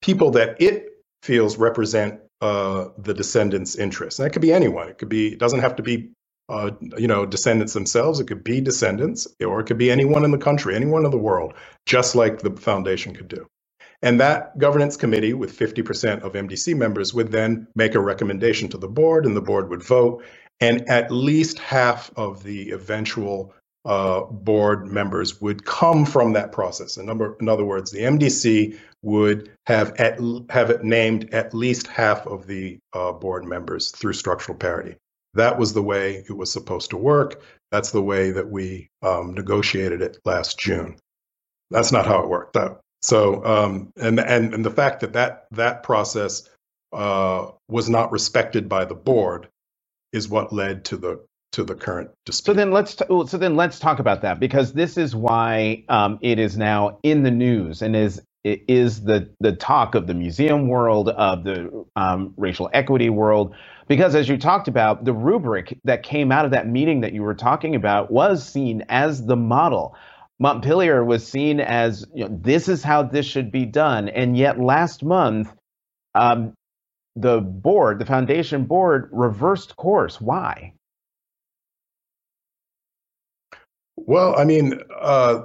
people 0.01 0.31
that 0.31 0.61
it 0.61 0.89
feels 1.23 1.57
represent 1.57 2.19
uh, 2.41 2.89
the 2.97 3.13
descendants' 3.13 3.75
interests. 3.75 4.19
And 4.19 4.25
that 4.25 4.33
could 4.33 4.41
be 4.41 4.53
anyone. 4.53 4.89
It 4.89 4.97
could 4.97 5.09
be. 5.09 5.33
It 5.33 5.39
doesn't 5.39 5.59
have 5.59 5.75
to 5.77 5.83
be. 5.83 6.11
Uh, 6.49 6.71
you 6.97 7.07
know, 7.07 7.25
descendants 7.25 7.73
themselves. 7.73 8.21
It 8.21 8.27
could 8.27 8.41
be 8.41 8.61
descendants, 8.61 9.27
or 9.45 9.59
it 9.59 9.65
could 9.65 9.77
be 9.77 9.91
anyone 9.91 10.23
in 10.23 10.31
the 10.31 10.37
country, 10.37 10.77
anyone 10.77 11.03
in 11.03 11.11
the 11.11 11.17
world, 11.17 11.53
just 11.85 12.15
like 12.15 12.39
the 12.39 12.51
foundation 12.51 13.13
could 13.13 13.27
do. 13.27 13.45
And 14.01 14.19
that 14.21 14.57
governance 14.57 14.95
committee, 14.95 15.33
with 15.33 15.57
50% 15.57 16.21
of 16.21 16.33
MDC 16.33 16.77
members, 16.77 17.13
would 17.13 17.31
then 17.31 17.67
make 17.75 17.95
a 17.95 17.99
recommendation 17.99 18.69
to 18.69 18.77
the 18.77 18.87
board, 18.87 19.25
and 19.25 19.35
the 19.35 19.41
board 19.41 19.69
would 19.69 19.83
vote. 19.83 20.23
And 20.59 20.87
at 20.87 21.11
least 21.11 21.59
half 21.59 22.11
of 22.15 22.43
the 22.43 22.71
eventual 22.71 23.53
uh, 23.87 24.25
board 24.25 24.85
members 24.85 25.39
would 25.39 25.65
come 25.65 26.05
from 26.05 26.33
that 26.33 26.51
process. 26.51 26.97
In, 26.97 27.05
number, 27.05 27.37
in 27.39 27.47
other 27.47 27.63
words, 27.63 27.89
the 27.89 28.01
MDC 28.01 28.77
would 29.01 29.49
have 29.65 29.93
at, 29.97 30.19
have 30.49 30.69
it 30.69 30.83
named 30.83 31.33
at 31.33 31.53
least 31.53 31.87
half 31.87 32.27
of 32.27 32.47
the 32.47 32.77
uh, 32.91 33.13
board 33.13 33.45
members 33.45 33.91
through 33.91 34.11
structural 34.11 34.57
parity. 34.57 34.97
That 35.35 35.57
was 35.57 35.73
the 35.73 35.81
way 35.81 36.25
it 36.27 36.35
was 36.35 36.51
supposed 36.51 36.89
to 36.89 36.97
work. 36.97 37.41
That's 37.71 37.91
the 37.91 38.01
way 38.01 38.31
that 38.31 38.49
we 38.49 38.89
um, 39.01 39.33
negotiated 39.33 40.01
it 40.01 40.17
last 40.25 40.59
June. 40.59 40.97
That's 41.71 41.93
not 41.93 42.05
how 42.05 42.21
it 42.23 42.29
worked 42.29 42.57
out. 42.57 42.81
So, 43.01 43.45
um, 43.45 43.93
and 43.95 44.19
and 44.19 44.53
and 44.53 44.65
the 44.65 44.71
fact 44.71 45.01
that 45.01 45.13
that 45.13 45.45
that 45.51 45.83
process 45.83 46.49
uh, 46.91 47.51
was 47.69 47.89
not 47.89 48.11
respected 48.11 48.67
by 48.67 48.85
the 48.85 48.95
board 48.95 49.47
is 50.11 50.27
what 50.27 50.51
led 50.51 50.85
to 50.85 50.97
the 50.97 51.25
to 51.57 51.63
the 51.63 51.73
current 51.73 52.11
dispute. 52.23 52.53
So 52.53 52.53
then 52.53 52.71
let's 52.71 52.93
t- 52.93 53.05
so 53.09 53.37
then 53.37 53.55
let's 53.55 53.79
talk 53.79 53.97
about 53.97 54.21
that 54.21 54.39
because 54.39 54.73
this 54.73 54.95
is 54.95 55.15
why 55.15 55.83
um, 55.89 56.19
it 56.21 56.37
is 56.37 56.55
now 56.55 56.99
in 57.01 57.23
the 57.23 57.31
news 57.31 57.81
and 57.81 57.95
is 57.95 58.21
is 58.43 59.01
the 59.01 59.27
the 59.39 59.53
talk 59.53 59.95
of 59.95 60.05
the 60.05 60.13
museum 60.13 60.67
world 60.67 61.09
of 61.09 61.43
the 61.43 61.83
um, 61.95 62.35
racial 62.37 62.69
equity 62.73 63.09
world 63.09 63.55
because 63.87 64.13
as 64.13 64.29
you 64.29 64.37
talked 64.37 64.67
about 64.67 65.03
the 65.03 65.13
rubric 65.13 65.79
that 65.83 66.03
came 66.03 66.31
out 66.31 66.45
of 66.45 66.51
that 66.51 66.67
meeting 66.67 67.01
that 67.01 67.13
you 67.13 67.23
were 67.23 67.33
talking 67.33 67.73
about 67.73 68.11
was 68.11 68.47
seen 68.47 68.85
as 68.87 69.25
the 69.25 69.35
model. 69.35 69.95
Montpelier 70.39 71.03
was 71.03 71.27
seen 71.27 71.59
as 71.59 72.05
you 72.13 72.29
know, 72.29 72.39
this 72.39 72.67
is 72.69 72.83
how 72.83 73.01
this 73.01 73.25
should 73.25 73.51
be 73.51 73.65
done 73.65 74.09
and 74.09 74.37
yet 74.37 74.59
last 74.59 75.03
month 75.03 75.51
um, 76.13 76.53
the 77.15 77.41
board 77.41 77.97
the 77.97 78.05
foundation 78.05 78.65
board 78.65 79.09
reversed 79.11 79.75
course. 79.75 80.21
Why 80.21 80.73
well 84.07 84.33
i 84.37 84.43
mean 84.43 84.81
uh, 84.99 85.43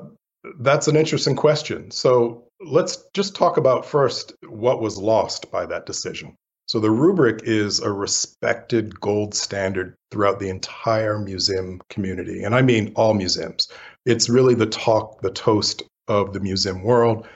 that's 0.60 0.88
an 0.88 0.96
interesting 0.96 1.36
question 1.36 1.90
so 1.90 2.42
let's 2.64 3.04
just 3.14 3.34
talk 3.34 3.56
about 3.56 3.84
first 3.84 4.32
what 4.48 4.80
was 4.80 4.98
lost 4.98 5.50
by 5.50 5.66
that 5.66 5.86
decision. 5.86 6.36
So, 6.66 6.80
the 6.80 6.90
rubric 6.90 7.42
is 7.44 7.80
a 7.80 7.90
respected 7.90 8.98
gold 9.00 9.34
standard 9.34 9.96
throughout 10.10 10.38
the 10.38 10.48
entire 10.48 11.18
museum 11.18 11.80
community. 11.90 12.44
And 12.44 12.54
I 12.54 12.62
mean 12.62 12.92
all 12.94 13.14
museums. 13.14 13.68
It's 14.06 14.28
really 14.28 14.54
the 14.54 14.66
talk, 14.66 15.20
the 15.22 15.30
toast 15.30 15.82
of 16.08 16.32
the 16.32 16.40
museum 16.40 16.82
world. 16.82 17.26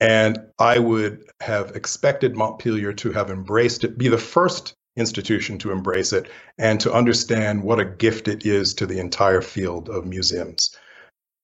And 0.00 0.38
I 0.58 0.78
would 0.78 1.24
have 1.40 1.74
expected 1.74 2.36
Montpelier 2.36 2.92
to 2.94 3.12
have 3.12 3.30
embraced 3.30 3.84
it, 3.84 3.98
be 3.98 4.08
the 4.08 4.18
first 4.18 4.74
institution 4.96 5.58
to 5.58 5.72
embrace 5.72 6.12
it, 6.12 6.30
and 6.58 6.80
to 6.80 6.92
understand 6.92 7.62
what 7.62 7.80
a 7.80 7.84
gift 7.84 8.28
it 8.28 8.46
is 8.46 8.74
to 8.74 8.86
the 8.86 8.98
entire 8.98 9.42
field 9.42 9.88
of 9.88 10.06
museums. 10.06 10.76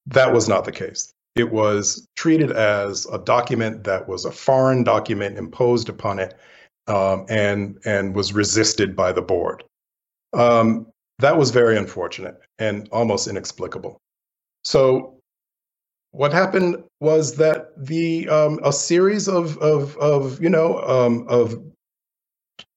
That 0.06 0.32
was 0.32 0.48
not 0.48 0.64
the 0.64 0.72
case. 0.72 1.12
It 1.34 1.50
was 1.50 2.06
treated 2.16 2.50
as 2.50 3.06
a 3.06 3.18
document 3.18 3.84
that 3.84 4.08
was 4.08 4.24
a 4.24 4.32
foreign 4.32 4.84
document 4.84 5.38
imposed 5.38 5.88
upon 5.88 6.18
it 6.18 6.38
um, 6.86 7.24
and, 7.28 7.78
and 7.84 8.14
was 8.14 8.32
resisted 8.32 8.94
by 8.94 9.12
the 9.12 9.22
board. 9.22 9.64
Um, 10.32 10.86
that 11.18 11.36
was 11.36 11.50
very 11.50 11.76
unfortunate 11.76 12.40
and 12.58 12.88
almost 12.90 13.28
inexplicable. 13.28 14.00
So, 14.64 15.18
what 16.10 16.32
happened 16.32 16.84
was 17.00 17.36
that 17.36 17.72
the 17.76 18.28
um, 18.28 18.60
a 18.62 18.72
series 18.72 19.28
of 19.28 19.56
of 19.58 19.96
of 19.96 20.42
you 20.42 20.50
know 20.50 20.78
um, 20.82 21.26
of 21.28 21.58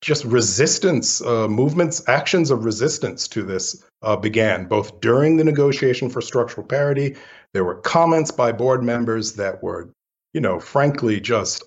just 0.02 0.24
resistance 0.26 1.22
uh, 1.22 1.48
movements, 1.48 2.08
actions 2.08 2.52
of 2.52 2.66
resistance 2.66 3.28
to 3.30 3.44
this 3.44 3.84
uh, 4.02 4.16
began 4.16 4.66
both 4.66 5.00
during 5.02 5.38
the 5.38 5.44
negotiation 5.44 6.10
for 6.10 6.22
structural 6.22 6.66
parity. 6.66 7.16
There 7.54 7.64
were 7.64 7.76
comments 7.76 8.32
by 8.32 8.52
board 8.52 8.84
members 8.84 9.34
that 9.34 9.64
were, 9.64 9.90
you 10.34 10.42
know, 10.42 10.60
frankly, 10.60 11.20
just 11.20 11.64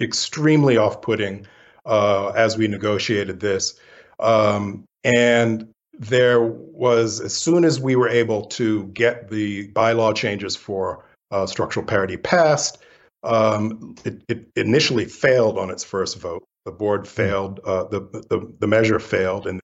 extremely 0.00 0.76
off-putting 0.76 1.46
uh, 1.86 2.28
as 2.28 2.58
we 2.58 2.68
negotiated 2.68 3.40
this. 3.40 3.78
Um, 4.18 4.84
and 5.04 5.68
there 5.98 6.40
was, 6.42 7.20
as 7.20 7.34
soon 7.34 7.64
as 7.64 7.80
we 7.80 7.96
were 7.96 8.08
able 8.08 8.46
to 8.46 8.84
get 8.88 9.30
the 9.30 9.68
bylaw 9.72 10.14
changes 10.14 10.56
for 10.56 11.04
uh, 11.30 11.46
structural 11.46 11.86
parity 11.86 12.16
passed, 12.16 12.78
um, 13.22 13.94
it, 14.04 14.22
it, 14.28 14.46
initially 14.56 15.04
failed 15.04 15.58
on 15.58 15.70
its 15.70 15.84
first 15.84 16.18
vote. 16.18 16.44
The 16.64 16.72
board 16.72 17.06
hmm. 17.06 17.12
failed, 17.12 17.60
uh, 17.64 17.84
the, 17.84 18.00
the, 18.00 18.52
the 18.58 18.66
measure 18.66 18.98
failed, 18.98 19.46
and 19.46 19.60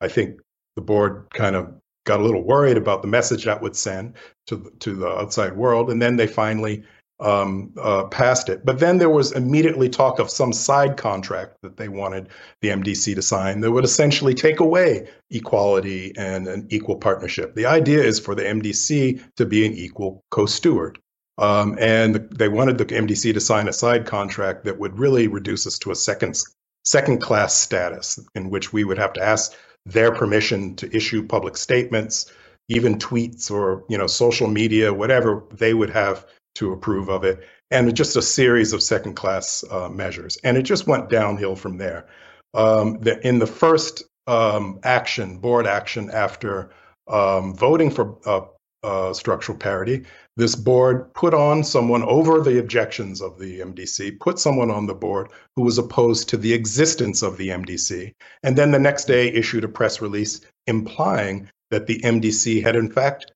I 0.00 0.08
think 0.08 0.40
the 0.76 0.82
board 0.82 1.26
kind 1.34 1.56
of 1.56 1.72
got 2.04 2.20
a 2.20 2.22
little 2.22 2.42
worried 2.42 2.76
about 2.76 3.02
the 3.02 3.08
message 3.08 3.44
that 3.44 3.62
would 3.62 3.76
send 3.76 4.14
to 4.48 4.56
the, 4.56 4.70
to 4.80 4.94
the 4.94 5.08
outside 5.08 5.56
world, 5.56 5.90
and 5.90 6.02
then 6.02 6.16
they 6.16 6.26
finally 6.26 6.82
um, 7.22 7.72
uh, 7.80 8.04
passed 8.04 8.48
it. 8.48 8.64
But 8.64 8.80
then 8.80 8.98
there 8.98 9.10
was 9.10 9.32
immediately 9.32 9.88
talk 9.88 10.18
of 10.18 10.28
some 10.28 10.52
side 10.52 10.96
contract 10.96 11.56
that 11.62 11.76
they 11.76 11.88
wanted 11.88 12.28
the 12.60 12.68
MDC 12.68 13.14
to 13.14 13.22
sign 13.22 13.60
that 13.60 13.70
would 13.70 13.84
essentially 13.84 14.34
take 14.34 14.60
away 14.60 15.08
equality 15.30 16.12
and 16.16 16.48
an 16.48 16.66
equal 16.68 16.96
partnership. 16.96 17.54
The 17.54 17.66
idea 17.66 18.02
is 18.02 18.18
for 18.18 18.34
the 18.34 18.42
MDC 18.42 19.22
to 19.36 19.46
be 19.46 19.64
an 19.64 19.72
equal 19.72 20.24
co-steward. 20.30 20.98
Um, 21.38 21.76
and 21.80 22.28
they 22.30 22.48
wanted 22.48 22.78
the 22.78 22.84
MDC 22.84 23.32
to 23.34 23.40
sign 23.40 23.68
a 23.68 23.72
side 23.72 24.06
contract 24.06 24.64
that 24.64 24.78
would 24.78 24.98
really 24.98 25.28
reduce 25.28 25.66
us 25.66 25.78
to 25.80 25.90
a 25.90 25.96
second 25.96 26.40
second 26.84 27.20
class 27.20 27.54
status 27.54 28.18
in 28.34 28.50
which 28.50 28.72
we 28.72 28.84
would 28.84 28.98
have 28.98 29.12
to 29.12 29.22
ask 29.22 29.54
their 29.86 30.12
permission 30.12 30.74
to 30.76 30.94
issue 30.94 31.26
public 31.26 31.56
statements, 31.56 32.30
even 32.68 32.98
tweets 32.98 33.50
or 33.50 33.84
you 33.88 33.98
know 33.98 34.06
social 34.06 34.48
media, 34.48 34.92
whatever 34.92 35.44
they 35.52 35.74
would 35.74 35.90
have 35.90 36.26
to 36.54 36.72
approve 36.72 37.08
of 37.08 37.24
it, 37.24 37.40
and 37.70 37.94
just 37.96 38.16
a 38.16 38.22
series 38.22 38.72
of 38.72 38.82
second 38.82 39.14
class 39.14 39.64
uh, 39.70 39.88
measures. 39.88 40.36
And 40.44 40.56
it 40.56 40.62
just 40.62 40.86
went 40.86 41.08
downhill 41.08 41.56
from 41.56 41.78
there. 41.78 42.06
Um, 42.54 42.98
the, 43.00 43.26
in 43.26 43.38
the 43.38 43.46
first 43.46 44.04
um, 44.26 44.78
action, 44.82 45.38
board 45.38 45.66
action 45.66 46.10
after 46.10 46.70
um, 47.08 47.54
voting 47.54 47.90
for 47.90 48.18
uh, 48.26 48.42
uh, 48.82 49.12
structural 49.12 49.56
parity, 49.56 50.04
this 50.36 50.56
board 50.56 51.12
put 51.14 51.34
on 51.34 51.62
someone 51.62 52.02
over 52.04 52.40
the 52.40 52.58
objections 52.58 53.20
of 53.20 53.38
the 53.38 53.60
MDC, 53.60 54.18
put 54.18 54.38
someone 54.38 54.70
on 54.70 54.86
the 54.86 54.94
board 54.94 55.28
who 55.56 55.62
was 55.62 55.78
opposed 55.78 56.28
to 56.28 56.36
the 56.36 56.52
existence 56.52 57.22
of 57.22 57.36
the 57.36 57.48
MDC, 57.48 58.14
and 58.42 58.56
then 58.56 58.70
the 58.70 58.78
next 58.78 59.04
day 59.04 59.28
issued 59.28 59.64
a 59.64 59.68
press 59.68 60.00
release 60.00 60.40
implying 60.66 61.48
that 61.70 61.86
the 61.86 62.00
MDC 62.00 62.62
had 62.62 62.76
in 62.76 62.90
fact 62.90 63.32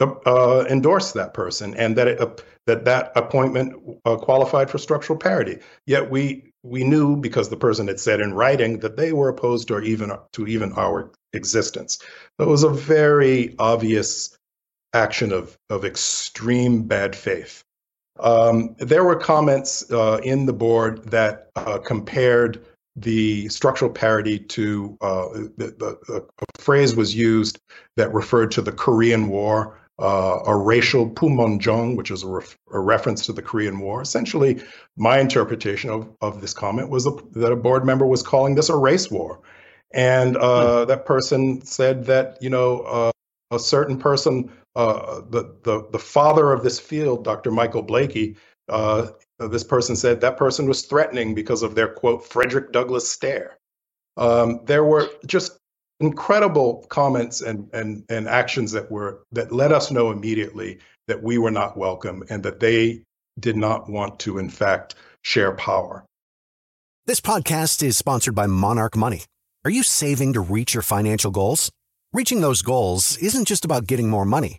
uh, 0.00 0.64
endorsed 0.68 1.14
that 1.14 1.34
person 1.34 1.74
and 1.74 1.96
that 1.96 2.08
it, 2.08 2.20
uh, 2.20 2.34
that 2.66 2.84
that 2.84 3.12
appointment 3.16 3.74
uh, 4.04 4.16
qualified 4.16 4.70
for 4.70 4.78
structural 4.78 5.18
parity. 5.18 5.58
Yet 5.86 6.10
we 6.10 6.52
we 6.62 6.84
knew 6.84 7.16
because 7.16 7.48
the 7.48 7.56
person 7.56 7.88
had 7.88 8.00
said 8.00 8.20
in 8.20 8.34
writing 8.34 8.78
that 8.80 8.96
they 8.96 9.12
were 9.12 9.28
opposed 9.28 9.68
to 9.68 9.80
even 9.80 10.12
to 10.32 10.46
even 10.46 10.72
our 10.74 11.10
existence. 11.32 11.98
It 12.38 12.46
was 12.46 12.62
a 12.62 12.68
very 12.68 13.54
obvious 13.58 14.36
action 14.94 15.32
of, 15.32 15.56
of 15.70 15.84
extreme 15.84 16.82
bad 16.82 17.16
faith. 17.16 17.64
Um, 18.20 18.76
there 18.78 19.04
were 19.04 19.16
comments 19.16 19.90
uh, 19.90 20.20
in 20.22 20.46
the 20.46 20.52
board 20.52 21.04
that 21.10 21.50
uh, 21.56 21.78
compared 21.78 22.64
the 22.96 23.48
structural 23.48 23.90
parity 23.90 24.38
to 24.38 24.98
uh, 25.00 25.28
the, 25.56 25.74
the, 25.78 26.22
a 26.44 26.60
phrase 26.60 26.94
was 26.94 27.14
used 27.14 27.58
that 27.96 28.12
referred 28.12 28.50
to 28.52 28.60
the 28.60 28.72
Korean 28.72 29.28
War, 29.28 29.80
uh, 29.98 30.40
a 30.46 30.54
racial 30.54 31.08
Panmunjom, 31.08 31.96
which 31.96 32.10
is 32.10 32.22
a, 32.22 32.28
ref, 32.28 32.58
a, 32.70 32.78
reference 32.78 33.24
to 33.26 33.32
the 33.32 33.40
Korean 33.40 33.78
War. 33.78 34.02
Essentially, 34.02 34.62
my 34.96 35.18
interpretation 35.18 35.88
of, 35.88 36.06
of 36.20 36.42
this 36.42 36.52
comment 36.52 36.90
was 36.90 37.06
a, 37.06 37.12
that 37.32 37.50
a 37.50 37.56
board 37.56 37.86
member 37.86 38.06
was 38.06 38.22
calling 38.22 38.54
this 38.54 38.68
a 38.68 38.76
race 38.76 39.10
war. 39.10 39.40
And 39.94 40.36
mm. 40.36 40.86
that 40.86 41.06
person 41.06 41.62
said 41.64 42.06
that, 42.06 42.38
you 42.42 42.50
know, 42.50 42.80
uh, 42.80 43.12
a 43.52 43.58
certain 43.58 43.98
person 43.98 44.50
uh, 44.74 45.20
the, 45.28 45.54
the, 45.64 45.86
the 45.92 45.98
father 45.98 46.52
of 46.52 46.62
this 46.62 46.80
field, 46.80 47.24
Dr. 47.24 47.50
Michael 47.50 47.82
Blakey, 47.82 48.36
uh, 48.68 49.08
this 49.38 49.64
person 49.64 49.96
said 49.96 50.20
that 50.20 50.36
person 50.36 50.66
was 50.66 50.82
threatening 50.82 51.34
because 51.34 51.62
of 51.62 51.74
their 51.74 51.88
quote, 51.88 52.26
Frederick 52.26 52.72
Douglass 52.72 53.08
stare. 53.08 53.58
Um, 54.16 54.60
there 54.64 54.84
were 54.84 55.08
just 55.26 55.58
incredible 56.00 56.86
comments 56.88 57.40
and, 57.40 57.68
and, 57.72 58.04
and 58.08 58.28
actions 58.28 58.72
that 58.72 58.90
were 58.90 59.22
that 59.32 59.52
let 59.52 59.72
us 59.72 59.90
know 59.90 60.10
immediately 60.10 60.78
that 61.06 61.22
we 61.22 61.38
were 61.38 61.50
not 61.50 61.76
welcome 61.76 62.22
and 62.30 62.42
that 62.42 62.60
they 62.60 63.02
did 63.38 63.56
not 63.56 63.90
want 63.90 64.18
to, 64.20 64.38
in 64.38 64.48
fact, 64.48 64.94
share 65.22 65.52
power. 65.52 66.04
This 67.06 67.20
podcast 67.20 67.82
is 67.82 67.96
sponsored 67.96 68.34
by 68.34 68.46
Monarch 68.46 68.96
Money. 68.96 69.22
Are 69.64 69.70
you 69.70 69.82
saving 69.82 70.32
to 70.34 70.40
reach 70.40 70.74
your 70.74 70.82
financial 70.82 71.30
goals? 71.30 71.70
Reaching 72.12 72.40
those 72.40 72.62
goals 72.62 73.16
isn't 73.18 73.48
just 73.48 73.64
about 73.64 73.86
getting 73.86 74.08
more 74.08 74.24
money 74.24 74.58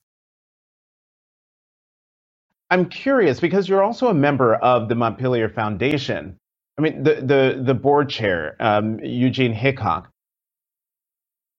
I'm 2.71 2.87
curious 2.89 3.41
because 3.41 3.69
you're 3.69 3.83
also 3.83 4.09
a 4.09 4.15
member 4.15 4.55
of 4.55 4.89
the 4.89 4.95
Montpelier 4.95 5.49
Foundation. 5.49 6.37
I 6.79 6.83
mean, 6.83 7.03
the, 7.03 7.15
the, 7.15 7.63
the 7.65 7.75
board 7.75 8.09
chair, 8.09 8.57
um, 8.61 8.99
Eugene 9.01 9.53
Hickok 9.53 10.09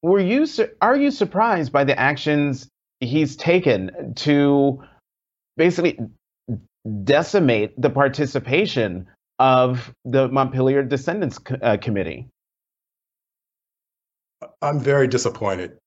were 0.03 0.19
you 0.19 0.45
are 0.81 0.97
you 0.97 1.11
surprised 1.11 1.71
by 1.71 1.85
the 1.85 1.99
actions 1.99 2.69
he's 3.01 3.35
taken 3.37 4.13
to 4.15 4.83
basically 5.57 5.99
decimate 7.03 7.79
the 7.81 7.89
participation 7.89 9.07
of 9.39 9.93
the 10.05 10.27
Montpelier 10.29 10.83
Descendants 10.83 11.39
uh, 11.61 11.77
Committee? 11.81 12.27
I'm 14.61 14.79
very 14.79 15.07
disappointed 15.07 15.77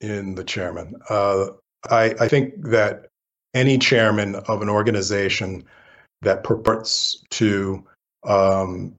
in 0.00 0.34
the 0.34 0.44
chairman. 0.44 0.94
Uh, 1.08 1.46
I, 1.90 2.14
I 2.20 2.28
think 2.28 2.54
that 2.70 3.06
any 3.54 3.78
chairman 3.78 4.34
of 4.34 4.62
an 4.62 4.68
organization 4.68 5.64
that 6.22 6.44
purports 6.44 7.22
to 7.30 7.84
um, 8.24 8.94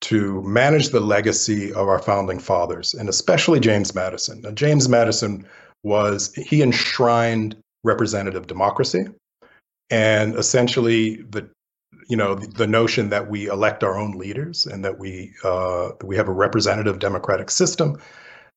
to 0.00 0.42
manage 0.42 0.90
the 0.90 1.00
legacy 1.00 1.72
of 1.72 1.88
our 1.88 1.98
founding 1.98 2.38
fathers, 2.38 2.94
and 2.94 3.08
especially 3.08 3.58
James 3.58 3.94
Madison. 3.94 4.40
Now, 4.42 4.52
James 4.52 4.88
Madison 4.88 5.44
was, 5.82 6.32
he 6.34 6.62
enshrined 6.62 7.56
representative 7.84 8.46
democracy 8.46 9.06
and 9.90 10.34
essentially 10.36 11.22
the 11.22 11.48
you 12.08 12.16
know 12.16 12.34
the, 12.34 12.46
the, 12.46 12.66
notion 12.66 13.10
that 13.10 13.30
we 13.30 13.46
elect 13.46 13.82
our 13.82 13.98
own 13.98 14.12
leaders 14.12 14.66
and 14.66 14.84
that 14.84 14.98
we 14.98 15.32
uh, 15.44 15.90
we 16.04 16.16
have 16.16 16.28
a 16.28 16.32
representative 16.32 16.98
democratic 16.98 17.50
system. 17.50 17.98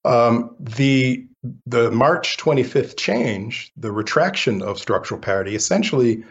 Um, 0.03 0.55
the 0.59 1.25
the 1.72 1.90
March 1.90 2.38
25th 2.38 2.98
change, 2.98 3.72
the 3.78 3.92
retraction 3.92 4.62
of 4.62 4.78
structural 4.78 5.20
parity, 5.20 5.56
essentially 5.56 6.24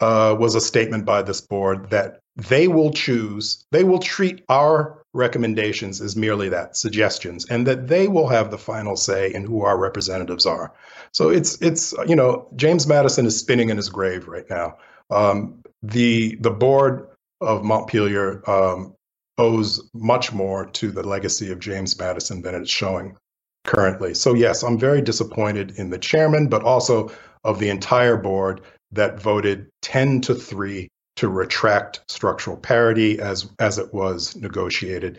uh, 0.00 0.36
was 0.38 0.54
a 0.54 0.60
statement 0.60 1.06
by 1.06 1.22
this 1.22 1.40
board 1.40 1.88
that 1.90 2.20
they 2.36 2.68
will 2.68 2.92
choose, 2.92 3.64
they 3.70 3.82
will 3.82 3.98
treat 3.98 4.44
our 4.48 5.02
recommendations 5.14 6.00
as 6.02 6.16
merely 6.16 6.50
that 6.50 6.76
suggestions, 6.76 7.46
and 7.46 7.66
that 7.66 7.88
they 7.88 8.08
will 8.08 8.28
have 8.28 8.50
the 8.50 8.58
final 8.58 8.96
say 8.96 9.32
in 9.32 9.44
who 9.44 9.62
our 9.62 9.78
representatives 9.78 10.44
are. 10.44 10.72
So 11.12 11.30
it's 11.30 11.60
it's 11.62 11.94
you 12.06 12.16
know 12.16 12.48
James 12.56 12.86
Madison 12.86 13.24
is 13.24 13.38
spinning 13.38 13.70
in 13.70 13.76
his 13.78 13.88
grave 13.88 14.28
right 14.28 14.48
now. 14.50 14.76
Um, 15.10 15.62
the 15.82 16.36
the 16.40 16.50
board 16.50 17.08
of 17.40 17.64
Montpelier 17.64 18.42
um, 18.50 18.94
owes 19.38 19.80
much 19.94 20.32
more 20.32 20.66
to 20.66 20.90
the 20.90 21.02
legacy 21.02 21.50
of 21.52 21.58
James 21.58 21.98
Madison 21.98 22.42
than 22.42 22.54
it's 22.54 22.70
showing 22.70 23.16
currently. 23.64 24.14
So 24.14 24.34
yes, 24.34 24.62
I'm 24.62 24.78
very 24.78 25.02
disappointed 25.02 25.78
in 25.78 25.90
the 25.90 25.98
chairman, 25.98 26.48
but 26.48 26.62
also 26.62 27.10
of 27.42 27.58
the 27.58 27.68
entire 27.68 28.16
board 28.16 28.60
that 28.92 29.20
voted 29.20 29.68
10 29.82 30.20
to 30.22 30.34
3 30.34 30.88
to 31.16 31.28
retract 31.28 32.02
structural 32.08 32.56
parity 32.56 33.20
as 33.20 33.48
as 33.58 33.78
it 33.78 33.92
was 33.92 34.36
negotiated. 34.36 35.18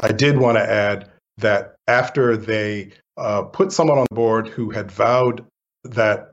I 0.00 0.12
did 0.12 0.38
want 0.38 0.56
to 0.56 0.70
add 0.70 1.10
that 1.38 1.74
after 1.86 2.36
they 2.36 2.92
uh, 3.16 3.42
put 3.42 3.72
someone 3.72 3.98
on 3.98 4.06
board 4.10 4.48
who 4.48 4.70
had 4.70 4.90
vowed 4.90 5.44
that 5.84 6.32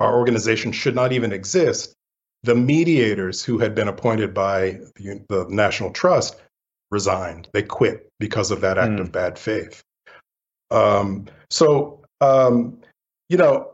our 0.00 0.16
organization 0.16 0.72
should 0.72 0.94
not 0.94 1.12
even 1.12 1.32
exist, 1.32 1.94
the 2.42 2.54
mediators 2.54 3.42
who 3.42 3.58
had 3.58 3.74
been 3.74 3.88
appointed 3.88 4.32
by 4.32 4.80
the, 4.96 5.24
the 5.28 5.46
National 5.48 5.90
Trust 5.90 6.36
resigned. 6.90 7.48
They 7.52 7.62
quit 7.62 8.08
because 8.18 8.50
of 8.50 8.60
that 8.60 8.78
act 8.78 8.92
mm. 8.92 9.00
of 9.00 9.12
bad 9.12 9.38
faith. 9.38 9.82
Um, 10.70 11.26
so, 11.50 12.02
um, 12.20 12.78
you 13.28 13.36
know, 13.36 13.72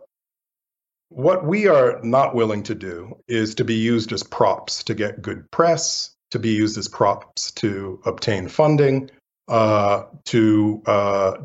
what 1.09 1.47
we 1.47 1.69
are 1.69 2.01
not 2.03 2.35
willing 2.35 2.63
to 2.65 2.75
do 2.75 3.17
is 3.29 3.55
to 3.57 3.65
be 3.65 3.75
used 3.75 4.13
as 4.13 4.23
props 4.23 4.83
to 4.85 4.95
get 4.95 5.23
good 5.23 5.49
press, 5.51 6.15
to 6.33 6.39
be 6.39 6.51
used 6.51 6.77
as 6.77 6.89
props 6.89 7.53
to 7.53 8.01
obtain 8.05 8.49
funding, 8.49 9.11
uh, 9.49 10.05
to 10.25 10.83
uh, 10.87 11.37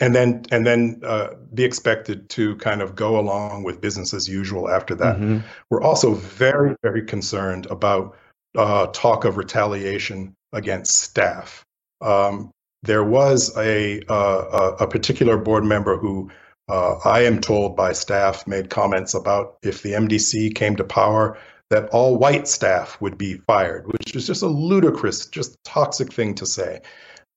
and 0.00 0.14
then 0.14 0.44
and 0.50 0.66
then 0.66 1.00
uh, 1.04 1.28
be 1.54 1.64
expected 1.64 2.28
to 2.30 2.56
kind 2.56 2.82
of 2.82 2.94
go 2.94 3.18
along 3.18 3.62
with 3.62 3.80
business 3.80 4.12
as 4.12 4.28
usual 4.28 4.68
after 4.68 4.94
that. 4.94 5.16
Mm-hmm. 5.16 5.38
We're 5.70 5.82
also 5.82 6.14
very 6.14 6.76
very 6.82 7.02
concerned 7.02 7.66
about 7.66 8.16
uh, 8.56 8.88
talk 8.88 9.24
of 9.24 9.36
retaliation 9.36 10.34
against 10.52 10.94
staff. 10.94 11.64
Um, 12.00 12.50
there 12.82 13.04
was 13.04 13.56
a, 13.56 14.00
uh, 14.08 14.76
a 14.80 14.86
particular 14.86 15.36
board 15.36 15.64
member 15.64 15.96
who 15.96 16.30
uh, 16.68 16.96
I 17.04 17.22
am 17.22 17.40
told 17.40 17.76
by 17.76 17.92
staff 17.92 18.46
made 18.46 18.70
comments 18.70 19.14
about 19.14 19.56
if 19.62 19.82
the 19.82 19.92
MDC 19.92 20.54
came 20.54 20.76
to 20.76 20.84
power, 20.84 21.38
that 21.70 21.88
all 21.90 22.16
white 22.16 22.48
staff 22.48 23.00
would 23.00 23.18
be 23.18 23.34
fired, 23.46 23.86
which 23.86 24.14
is 24.14 24.26
just 24.26 24.42
a 24.42 24.46
ludicrous, 24.46 25.26
just 25.26 25.56
toxic 25.64 26.12
thing 26.12 26.34
to 26.36 26.46
say, 26.46 26.80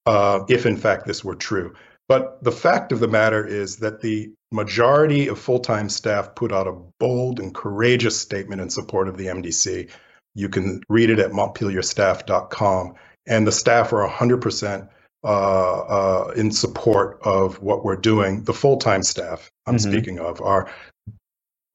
uh, 0.06 0.42
if 0.50 0.66
in 0.66 0.78
fact 0.78 1.06
this 1.06 1.24
were 1.24 1.36
true. 1.36 1.74
But 2.08 2.44
the 2.44 2.52
fact 2.52 2.92
of 2.92 3.00
the 3.00 3.08
matter 3.08 3.46
is 3.46 3.78
that 3.78 4.02
the 4.02 4.34
majority 4.52 5.28
of 5.28 5.40
full 5.40 5.60
time 5.60 5.88
staff 5.88 6.36
put 6.36 6.52
out 6.52 6.68
a 6.68 6.78
bold 7.00 7.40
and 7.40 7.56
courageous 7.56 8.20
statement 8.20 8.62
in 8.62 8.70
support 8.70 9.08
of 9.08 9.18
the 9.18 9.28
MDC. 9.28 9.90
You 10.36 10.50
can 10.50 10.82
read 10.90 11.10
it 11.10 11.20
at 11.20 11.32
montpelierstaff.com. 11.32 12.96
And 13.28 13.48
the 13.48 13.52
staff 13.52 13.94
are 13.94 14.08
100% 14.10 14.90
uh, 15.24 15.82
uh, 15.82 16.34
in 16.36 16.52
support 16.52 17.20
of 17.24 17.62
what 17.62 17.86
we're 17.86 17.96
doing. 17.96 18.44
The 18.44 18.54
full 18.54 18.78
time 18.78 19.04
staff 19.04 19.52
I'm 19.68 19.76
mm-hmm. 19.76 19.92
speaking 19.92 20.20
of 20.20 20.42
are 20.42 20.72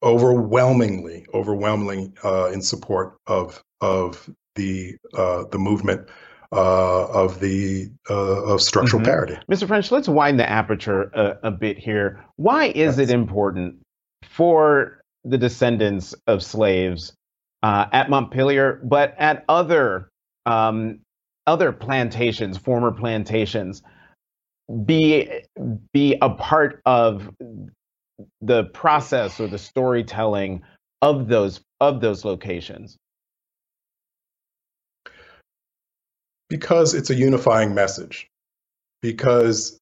overwhelmingly, 0.03 1.25
overwhelmingly 1.33 2.11
uh, 2.23 2.51
in 2.51 2.61
support 2.61 3.15
of 3.27 3.63
of 3.81 4.29
the 4.55 4.97
uh, 5.13 5.45
the 5.51 5.59
movement 5.59 6.09
uh, 6.51 7.07
of 7.07 7.39
the 7.39 7.89
uh, 8.09 8.43
of 8.43 8.61
structural 8.61 9.01
mm-hmm. 9.01 9.11
parity. 9.11 9.37
Mr. 9.49 9.67
French, 9.67 9.91
let's 9.91 10.09
widen 10.09 10.37
the 10.37 10.49
aperture 10.49 11.03
a, 11.13 11.37
a 11.43 11.51
bit 11.51 11.77
here. 11.77 12.25
Why 12.35 12.65
is 12.65 12.99
it 12.99 13.09
important 13.09 13.77
for 14.27 14.99
the 15.23 15.37
descendants 15.37 16.13
of 16.27 16.43
slaves 16.43 17.13
at 17.63 18.09
Montpelier, 18.09 18.81
but 18.83 19.13
at 19.17 19.43
other 19.49 20.09
um, 20.45 20.99
other 21.47 21.71
plantations, 21.71 22.57
former 22.57 22.91
plantations, 22.91 23.81
be 24.85 25.31
be 25.93 26.17
a 26.21 26.29
part 26.29 26.81
of 26.85 27.31
the 28.41 28.65
process 28.65 29.39
or 29.39 29.47
the 29.47 29.57
storytelling 29.57 30.61
of 31.01 31.27
those 31.27 31.61
of 31.79 32.01
those 32.01 32.25
locations. 32.25 32.97
Because 36.49 36.93
it's 36.93 37.09
a 37.09 37.15
unifying 37.15 37.73
message. 37.73 38.27
Because 39.01 39.79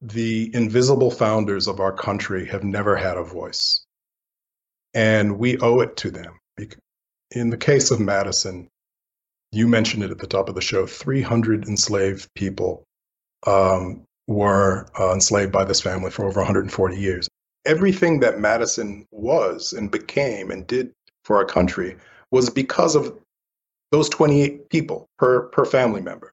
the 0.00 0.50
invisible 0.54 1.10
founders 1.10 1.68
of 1.68 1.80
our 1.80 1.92
country 1.92 2.46
have 2.46 2.64
never 2.64 2.96
had 2.96 3.16
a 3.16 3.24
voice. 3.24 3.84
And 4.94 5.38
we 5.38 5.58
owe 5.58 5.80
it 5.80 5.96
to 5.98 6.10
them. 6.10 6.38
In 7.30 7.50
the 7.50 7.56
case 7.56 7.90
of 7.90 7.98
madison 7.98 8.68
you 9.52 9.68
mentioned 9.68 10.02
it 10.02 10.10
at 10.10 10.18
the 10.18 10.26
top 10.26 10.48
of 10.48 10.54
the 10.54 10.60
show 10.60 10.86
300 10.86 11.68
enslaved 11.68 12.28
people 12.34 12.84
um, 13.46 14.02
were 14.26 14.86
uh, 14.98 15.12
enslaved 15.12 15.52
by 15.52 15.64
this 15.64 15.80
family 15.80 16.10
for 16.10 16.24
over 16.24 16.40
140 16.40 16.96
years. 16.96 17.28
Everything 17.66 18.20
that 18.20 18.40
Madison 18.40 19.06
was 19.10 19.72
and 19.72 19.90
became 19.90 20.50
and 20.50 20.66
did 20.66 20.92
for 21.24 21.36
our 21.36 21.44
country 21.44 21.96
was 22.30 22.50
because 22.50 22.96
of 22.96 23.16
those 23.92 24.08
28 24.08 24.70
people 24.70 25.06
per, 25.18 25.42
per 25.48 25.64
family 25.64 26.00
member. 26.00 26.32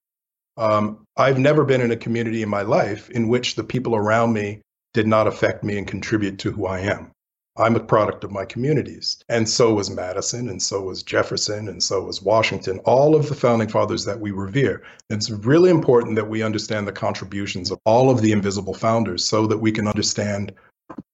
Um, 0.58 1.06
I've 1.16 1.40
never 1.40 1.66
been 1.66 1.82
in 1.82 1.92
a 1.92 1.98
community 1.98 2.42
in 2.42 2.50
my 2.50 2.62
life 2.62 3.10
in 3.10 3.28
which 3.28 3.56
the 3.56 3.64
people 3.64 3.96
around 3.96 4.34
me 4.34 4.62
did 4.94 5.08
not 5.08 5.28
affect 5.28 5.64
me 5.64 5.78
and 5.78 5.88
contribute 5.88 6.40
to 6.40 6.52
who 6.52 6.66
I 6.66 6.80
am. 6.80 7.12
I'm 7.60 7.76
a 7.76 7.80
product 7.82 8.24
of 8.24 8.32
my 8.32 8.46
communities. 8.46 9.18
And 9.28 9.48
so 9.48 9.74
was 9.74 9.90
Madison, 9.90 10.50
and 10.50 10.62
so 10.62 10.82
was 10.82 11.04
Jefferson, 11.04 11.68
and 11.68 11.84
so 11.84 12.04
was 12.04 12.22
Washington, 12.22 12.80
all 12.86 13.16
of 13.16 13.28
the 13.28 13.36
founding 13.36 13.68
fathers 13.68 14.06
that 14.06 14.20
we 14.20 14.32
revere. 14.32 14.84
It's 15.10 15.30
really 15.30 15.70
important 15.70 16.16
that 16.16 16.30
we 16.30 16.42
understand 16.42 16.88
the 16.88 16.94
contributions 16.94 17.70
of 17.70 17.80
all 17.86 18.10
of 18.10 18.22
the 18.22 18.32
invisible 18.32 18.74
founders 18.74 19.26
so 19.26 19.46
that 19.48 19.58
we 19.58 19.72
can 19.72 19.88
understand 19.88 20.54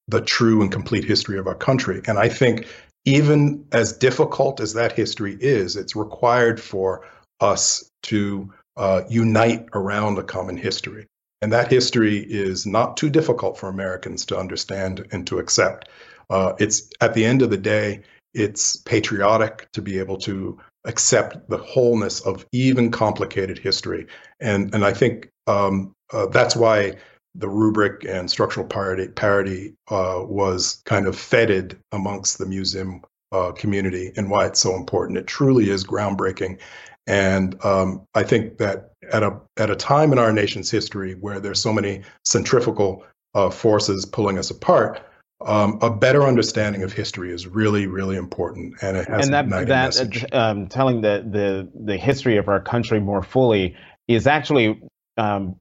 the 0.08 0.22
true 0.22 0.62
and 0.62 0.72
complete 0.72 1.04
history 1.04 1.40
of 1.40 1.48
our 1.48 1.56
country. 1.56 2.02
And 2.08 2.20
I 2.20 2.30
think 2.30 2.68
even 3.06 3.66
as 3.72 3.94
difficult 3.94 4.60
as 4.60 4.74
that 4.74 4.92
history 4.92 5.38
is, 5.40 5.76
it's 5.76 5.96
required 5.96 6.60
for 6.60 7.08
us 7.40 7.90
to 8.04 8.54
uh, 8.78 9.02
unite 9.10 9.66
around 9.74 10.18
a 10.18 10.24
common 10.24 10.58
history. 10.58 11.08
And 11.42 11.52
that 11.54 11.72
history 11.72 12.18
is 12.18 12.66
not 12.66 12.98
too 12.98 13.10
difficult 13.10 13.58
for 13.58 13.70
Americans 13.70 14.26
to 14.28 14.38
understand 14.38 15.06
and 15.12 15.28
to 15.28 15.40
accept. 15.40 15.90
Uh, 16.30 16.54
it's 16.60 16.90
at 17.02 17.14
the 17.14 17.26
end 17.26 17.42
of 17.42 17.50
the 17.50 17.58
day, 17.58 18.02
it's 18.34 18.78
patriotic 18.78 19.70
to 19.74 19.82
be 19.82 20.00
able 20.00 20.18
to 20.18 20.60
accept 20.86 21.50
the 21.50 21.58
wholeness 21.58 22.22
of 22.22 22.46
even 22.52 22.92
complicated 22.92 23.58
history. 23.58 24.08
And, 24.40 24.74
and 24.74 24.86
I 24.86 24.94
think 24.94 25.30
um, 25.48 25.94
uh, 26.12 26.28
that's 26.28 26.56
why 26.56 26.96
the 27.34 27.50
rubric 27.50 28.06
and 28.06 28.30
structural 28.30 28.66
parity, 28.66 29.08
parity 29.08 29.74
uh, 29.90 30.22
was 30.24 30.82
kind 30.86 31.08
of 31.08 31.18
feted 31.18 31.78
amongst 31.92 32.38
the 32.38 32.46
museum 32.46 33.02
uh, 33.32 33.52
community 33.52 34.12
and 34.16 34.30
why 34.30 34.46
it's 34.46 34.60
so 34.60 34.76
important. 34.76 35.18
It 35.18 35.28
truly 35.28 35.70
is 35.70 35.84
groundbreaking. 35.84 36.60
And 37.08 37.64
um, 37.64 38.06
I 38.16 38.24
think 38.24 38.58
that 38.58 38.92
at 39.12 39.22
a 39.22 39.40
at 39.58 39.70
a 39.70 39.76
time 39.76 40.12
in 40.12 40.20
our 40.20 40.34
nation's 40.34 40.72
history 40.72 41.14
where 41.14 41.40
there's 41.40 41.62
so 41.62 41.74
many 41.74 42.02
centrifugal 42.24 43.04
uh, 43.36 43.50
forces 43.50 44.06
pulling 44.06 44.40
us 44.40 44.50
apart, 44.50 45.02
um, 45.42 45.80
a 45.82 45.90
better 45.90 46.24
understanding 46.24 46.84
of 46.84 46.94
history 46.94 47.32
is 47.32 47.46
really, 47.46 47.88
really 47.88 48.16
important, 48.16 48.76
and 48.82 48.96
it 48.96 49.08
has 49.08 49.26
and 49.26 49.34
that 49.34 49.68
that 49.68 50.34
um, 50.34 50.68
telling 50.68 51.02
the 51.02 51.26
the 51.30 51.70
the 51.84 51.98
history 51.98 52.38
of 52.38 52.48
our 52.48 52.62
country 52.62 53.00
more 53.00 53.22
fully 53.22 53.76
is 54.08 54.28
actually 54.28 54.82
um, 55.18 55.58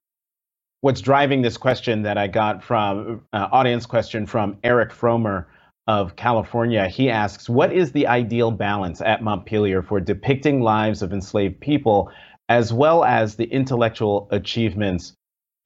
what's 0.81 1.01
driving 1.01 1.43
this 1.43 1.57
question 1.57 2.03
that 2.03 2.17
I 2.17 2.29
got 2.29 2.63
from 2.63 3.23
uh, 3.33 3.49
audience 3.51 3.85
question 3.85 4.27
from 4.27 4.59
Eric 4.63 4.93
Fromer 4.93 5.47
of 5.89 6.15
California. 6.15 6.87
He 6.89 7.11
asks, 7.11 7.49
"What 7.49 7.73
is 7.73 7.91
the 7.91 8.07
ideal 8.07 8.53
balance 8.53 9.01
at 9.01 9.25
Montpelier 9.25 9.83
for 9.83 9.99
depicting 9.99 10.61
lives 10.61 11.03
of 11.03 11.13
enslaved 11.13 11.61
people, 11.61 12.13
as 12.49 12.73
well 12.73 13.05
as 13.05 13.35
the 13.35 13.45
intellectual 13.45 14.29
achievements 14.31 15.15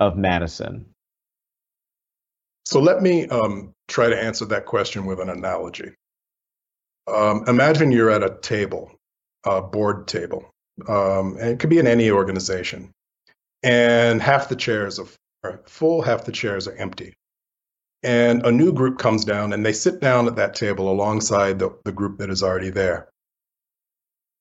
of 0.00 0.16
Madison?" 0.16 0.86
So 2.68 2.80
let 2.80 3.00
me 3.00 3.26
um, 3.28 3.72
try 3.88 4.10
to 4.10 4.22
answer 4.22 4.44
that 4.44 4.66
question 4.66 5.06
with 5.06 5.20
an 5.20 5.30
analogy. 5.30 5.94
Um, 7.06 7.44
imagine 7.48 7.90
you're 7.90 8.10
at 8.10 8.22
a 8.22 8.36
table, 8.42 8.92
a 9.46 9.62
board 9.62 10.06
table, 10.06 10.50
um, 10.86 11.38
and 11.38 11.48
it 11.48 11.60
could 11.60 11.70
be 11.70 11.78
in 11.78 11.86
any 11.86 12.10
organization, 12.10 12.92
and 13.62 14.20
half 14.20 14.50
the 14.50 14.54
chairs 14.54 14.98
are 14.98 15.62
full, 15.66 16.02
half 16.02 16.26
the 16.26 16.32
chairs 16.32 16.68
are 16.68 16.74
empty. 16.74 17.14
And 18.02 18.44
a 18.44 18.52
new 18.52 18.74
group 18.74 18.98
comes 18.98 19.24
down 19.24 19.54
and 19.54 19.64
they 19.64 19.72
sit 19.72 19.98
down 19.98 20.26
at 20.26 20.36
that 20.36 20.54
table 20.54 20.92
alongside 20.92 21.58
the, 21.58 21.74
the 21.86 21.92
group 21.92 22.18
that 22.18 22.28
is 22.28 22.42
already 22.42 22.68
there. 22.68 23.08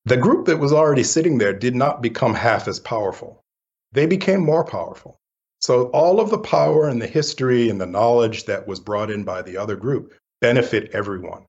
The 0.03 0.17
group 0.17 0.47
that 0.47 0.59
was 0.59 0.73
already 0.73 1.03
sitting 1.03 1.37
there 1.37 1.53
did 1.53 1.75
not 1.75 2.01
become 2.01 2.33
half 2.33 2.67
as 2.67 2.81
powerful. 2.81 3.41
They 3.93 4.05
became 4.05 4.41
more 4.41 4.65
powerful. 4.65 5.17
So 5.61 5.85
all 5.87 6.19
of 6.19 6.29
the 6.29 6.37
power 6.37 6.87
and 6.87 7.01
the 7.01 7.07
history 7.07 7.69
and 7.69 7.81
the 7.81 7.85
knowledge 7.85 8.45
that 8.45 8.67
was 8.67 8.79
brought 8.79 9.11
in 9.11 9.23
by 9.23 9.41
the 9.41 9.57
other 9.57 9.75
group 9.75 10.13
benefit 10.39 10.91
everyone. 10.93 11.43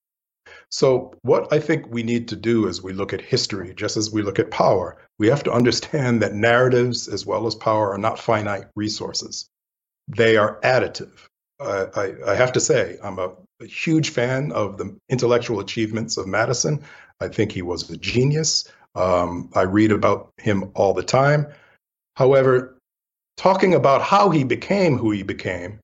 So 0.71 1.14
what 1.23 1.53
I 1.53 1.61
think 1.61 1.87
we 1.88 2.03
need 2.03 2.29
to 2.29 2.37
do 2.37 2.68
as 2.68 2.83
we 2.83 2.92
look 2.92 3.12
at 3.12 3.21
history, 3.21 3.75
just 3.75 3.97
as 3.97 4.11
we 4.11 4.23
look 4.23 4.38
at 4.38 4.51
power, 4.51 4.99
we 5.18 5.29
have 5.29 5.42
to 5.44 5.53
understand 5.53 6.23
that 6.23 6.35
narratives 6.35 7.09
as 7.09 7.25
well 7.25 7.47
as 7.47 7.55
power 7.55 7.92
are 7.92 7.99
not 7.99 8.18
finite 8.18 8.66
resources. 8.77 9.49
They 10.09 10.37
are 10.37 10.61
additive. 10.61 11.27
I, 11.61 12.14
I, 12.25 12.35
have 12.37 12.53
to 12.53 12.61
say, 12.61 12.99
I'm 13.03 13.18
a, 13.18 13.33
a 13.61 13.66
huge 13.66 14.11
fan 14.11 14.53
of 14.53 14.79
the 14.79 14.97
intellectual 15.09 15.59
achievements 15.59 16.16
of 16.16 16.29
Madison. 16.29 16.85
I 17.21 17.29
think 17.29 17.51
he 17.51 17.62
was 17.62 17.90
a 17.90 17.97
genius. 17.97 18.71
Um, 18.94 19.51
I 19.55 19.62
read 19.62 19.90
about 19.90 20.33
him 20.37 20.71
all 20.75 20.94
the 20.94 21.03
time. 21.03 21.49
However, 22.14 22.78
talking 23.38 23.72
about 23.72 24.03
how 24.03 24.29
he 24.29 24.44
became 24.44 24.98
who 24.98 25.11
he 25.11 25.22
became 25.22 25.81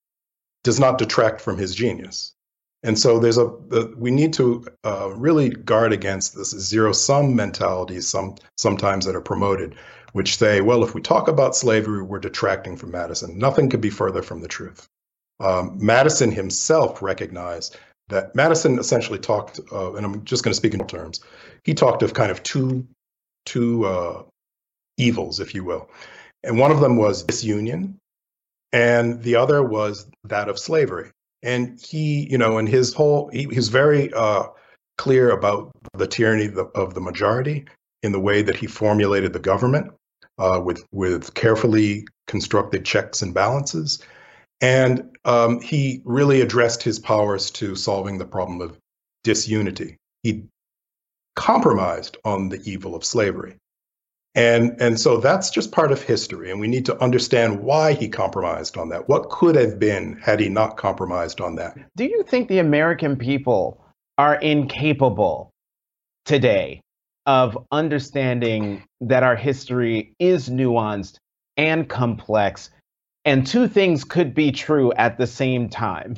does 0.64 0.78
not 0.78 0.98
detract 0.98 1.40
from 1.40 1.56
his 1.56 1.74
genius. 1.74 2.34
And 2.82 2.98
so 2.98 3.18
there's 3.18 3.38
a 3.38 3.44
the, 3.68 3.94
we 3.96 4.10
need 4.10 4.34
to 4.34 4.66
uh, 4.84 5.10
really 5.16 5.48
guard 5.48 5.92
against 5.92 6.36
this 6.36 6.50
zero 6.50 6.92
sum 6.92 7.34
mentality 7.34 8.02
some 8.02 8.34
sometimes 8.58 9.06
that 9.06 9.16
are 9.16 9.22
promoted, 9.22 9.74
which 10.12 10.36
say, 10.36 10.60
well, 10.60 10.84
if 10.84 10.94
we 10.94 11.00
talk 11.00 11.28
about 11.28 11.56
slavery, 11.56 12.02
we're 12.02 12.18
detracting 12.18 12.76
from 12.76 12.90
Madison. 12.90 13.38
Nothing 13.38 13.70
could 13.70 13.80
be 13.80 13.88
further 13.88 14.22
from 14.22 14.42
the 14.42 14.48
truth. 14.48 14.86
Um, 15.40 15.78
Madison 15.80 16.30
himself 16.30 17.00
recognized 17.00 17.78
that 18.08 18.34
Madison 18.34 18.78
essentially 18.78 19.18
talked, 19.18 19.60
uh, 19.72 19.94
and 19.94 20.04
I'm 20.04 20.22
just 20.24 20.44
going 20.44 20.52
to 20.52 20.56
speak 20.56 20.74
in 20.74 20.86
terms. 20.86 21.20
He 21.64 21.72
talked 21.72 22.02
of 22.02 22.12
kind 22.12 22.30
of 22.30 22.42
two 22.42 22.86
two 23.46 23.84
uh, 23.84 24.22
evils, 24.98 25.40
if 25.40 25.54
you 25.54 25.64
will. 25.64 25.88
And 26.44 26.58
one 26.58 26.70
of 26.70 26.80
them 26.80 26.96
was 26.96 27.22
disunion, 27.22 27.98
and 28.72 29.22
the 29.22 29.36
other 29.36 29.62
was 29.62 30.06
that 30.24 30.48
of 30.48 30.58
slavery. 30.58 31.10
And 31.42 31.80
he, 31.80 32.28
you 32.30 32.38
know, 32.38 32.58
and 32.58 32.68
his 32.68 32.92
whole, 32.92 33.28
he, 33.28 33.44
he's 33.44 33.68
very 33.68 34.12
uh, 34.12 34.44
clear 34.98 35.30
about 35.30 35.70
the 35.92 36.06
tyranny 36.06 36.46
of 36.46 36.54
the, 36.54 36.64
of 36.64 36.94
the, 36.94 37.00
majority 37.00 37.66
in 38.02 38.12
the 38.12 38.20
way 38.20 38.42
that 38.42 38.56
he 38.56 38.66
formulated 38.66 39.32
the 39.32 39.38
government 39.38 39.92
uh, 40.38 40.60
with, 40.64 40.84
with 40.90 41.34
carefully 41.34 42.06
constructed 42.26 42.84
checks 42.84 43.22
and 43.22 43.34
balances. 43.34 44.02
And 44.60 45.16
um, 45.24 45.60
he 45.60 46.00
really 46.04 46.40
addressed 46.40 46.82
his 46.82 46.98
powers 46.98 47.50
to 47.52 47.76
solving 47.76 48.18
the 48.18 48.24
problem 48.24 48.60
of 48.60 48.78
disunity. 49.22 49.98
He 50.22 50.44
compromised 51.36 52.16
on 52.24 52.48
the 52.48 52.62
evil 52.64 52.94
of 52.94 53.04
slavery. 53.04 53.56
And, 54.34 54.76
and 54.80 54.98
so 54.98 55.18
that's 55.18 55.48
just 55.50 55.70
part 55.70 55.92
of 55.92 56.02
history. 56.02 56.50
And 56.50 56.58
we 56.58 56.66
need 56.66 56.86
to 56.86 57.00
understand 57.00 57.60
why 57.60 57.92
he 57.92 58.08
compromised 58.08 58.76
on 58.76 58.88
that. 58.88 59.08
What 59.08 59.30
could 59.30 59.54
have 59.54 59.78
been 59.78 60.16
had 60.16 60.40
he 60.40 60.48
not 60.48 60.76
compromised 60.76 61.40
on 61.40 61.54
that? 61.56 61.76
Do 61.96 62.04
you 62.04 62.24
think 62.24 62.48
the 62.48 62.58
American 62.58 63.16
people 63.16 63.80
are 64.18 64.34
incapable 64.34 65.50
today 66.24 66.80
of 67.26 67.56
understanding 67.70 68.84
that 69.00 69.22
our 69.22 69.36
history 69.36 70.14
is 70.18 70.48
nuanced 70.48 71.16
and 71.56 71.88
complex, 71.88 72.70
and 73.24 73.46
two 73.46 73.68
things 73.68 74.04
could 74.04 74.34
be 74.34 74.50
true 74.50 74.92
at 74.94 75.16
the 75.16 75.26
same 75.26 75.68
time? 75.68 76.16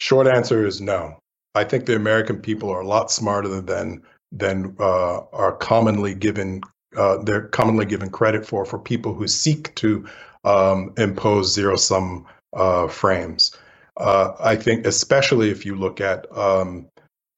Short 0.00 0.26
answer 0.26 0.66
is 0.66 0.80
no. 0.80 1.18
I 1.54 1.64
think 1.64 1.86
the 1.86 1.96
American 1.96 2.40
people 2.40 2.70
are 2.70 2.80
a 2.80 2.86
lot 2.86 3.10
smarter 3.10 3.60
than 3.60 4.02
than 4.32 4.76
uh, 4.78 5.20
are 5.32 5.56
commonly 5.56 6.14
given 6.14 6.62
uh, 6.96 7.22
they're 7.22 7.48
commonly 7.48 7.84
given 7.84 8.10
credit 8.10 8.46
for 8.46 8.64
for 8.64 8.78
people 8.78 9.14
who 9.14 9.28
seek 9.28 9.74
to 9.76 10.06
um, 10.44 10.92
impose 10.96 11.52
zero 11.52 11.76
sum 11.76 12.26
uh, 12.54 12.88
frames. 12.88 13.56
Uh, 13.96 14.32
I 14.40 14.56
think, 14.56 14.86
especially 14.86 15.50
if 15.50 15.66
you 15.66 15.74
look 15.74 16.00
at 16.00 16.26
um, 16.36 16.88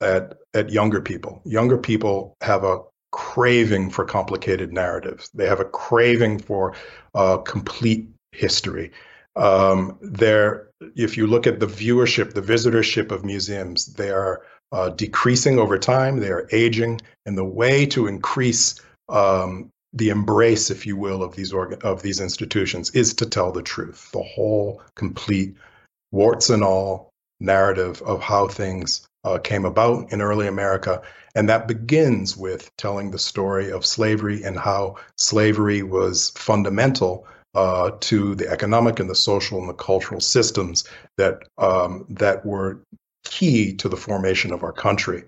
at 0.01 0.39
at 0.55 0.71
younger 0.71 1.01
people, 1.01 1.43
younger 1.45 1.79
people 1.79 2.35
have 2.43 2.65
a 2.65 2.81
craving 3.13 3.91
for 3.91 4.05
complicated 4.05 4.73
narratives. 4.73 5.31
They 5.35 5.47
have 5.47 5.61
a 5.61 5.65
craving 5.65 6.41
for 6.41 6.75
uh, 7.15 7.39
complete 7.39 8.09
history. 8.33 8.93
Um, 9.37 9.99
there, 10.01 10.69
if 10.97 11.17
you 11.17 11.27
look 11.27 11.47
at 11.47 11.61
the 11.61 11.67
viewership, 11.67 12.35
the 12.35 12.43
visitorship 12.43 13.11
of 13.11 13.25
museums, 13.25 13.87
they 13.87 14.11
are 14.11 14.43
uh, 14.73 14.91
decreasing 14.91 15.59
over 15.59 15.79
time. 15.79 16.19
They 16.19 16.31
are 16.31 16.49
aging, 16.53 17.01
and 17.27 17.37
the 17.37 17.45
way 17.45 17.87
to 17.87 18.07
increase 18.07 18.81
um, 19.09 19.71
the 19.93 20.11
embrace, 20.11 20.71
if 20.71 20.87
you 20.87 20.97
will, 20.97 21.23
of 21.23 21.35
these 21.35 21.53
of 21.53 22.03
these 22.03 22.21
institutions 22.21 22.91
is 22.91 23.15
to 23.15 23.27
tell 23.27 23.53
the 23.53 23.63
truth, 23.63 24.11
the 24.13 24.23
whole, 24.23 24.83
complete, 24.95 25.57
warts 26.13 26.51
and 26.51 26.63
all 26.63 27.11
narrative 27.41 28.03
of 28.03 28.23
how 28.23 28.47
things 28.47 29.07
uh, 29.25 29.39
came 29.39 29.65
about 29.65 30.13
in 30.13 30.21
early 30.21 30.47
America, 30.47 31.03
and 31.35 31.49
that 31.49 31.69
begins 31.69 32.37
with 32.37 32.71
telling 32.77 33.11
the 33.11 33.19
story 33.19 33.71
of 33.71 33.85
slavery 33.85 34.43
and 34.45 34.59
how 34.59 34.97
slavery 35.17 35.83
was 35.83 36.31
fundamental 36.37 37.27
uh, 37.55 37.91
to 38.01 38.35
the 38.37 38.49
economic 38.49 39.01
and 39.01 39.11
the 39.11 39.15
social 39.15 39.59
and 39.59 39.69
the 39.69 39.75
cultural 39.75 40.21
systems 40.21 40.85
that 41.17 41.43
um, 41.59 42.07
that 42.09 42.47
were 42.47 42.81
key 43.25 43.75
to 43.77 43.89
the 43.89 43.97
formation 43.97 44.53
of 44.53 44.63
our 44.63 44.73
country, 44.73 45.25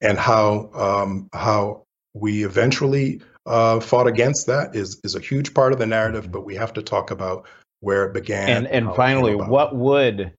and 0.00 0.18
how 0.18 0.70
um, 0.74 1.28
how 1.32 1.84
we 2.14 2.44
eventually 2.44 3.20
uh, 3.46 3.80
fought 3.80 4.06
against 4.06 4.46
that 4.46 4.74
is 4.74 5.00
is 5.04 5.14
a 5.14 5.20
huge 5.20 5.54
part 5.54 5.72
of 5.72 5.78
the 5.78 5.86
narrative, 5.86 6.30
but 6.30 6.44
we 6.44 6.56
have 6.56 6.72
to 6.74 6.82
talk 6.82 7.10
about 7.10 7.46
where 7.80 8.04
it 8.04 8.12
began. 8.12 8.48
And 8.48 8.66
and 8.66 8.94
finally, 8.94 9.34
what 9.34 9.74
would 9.74 10.32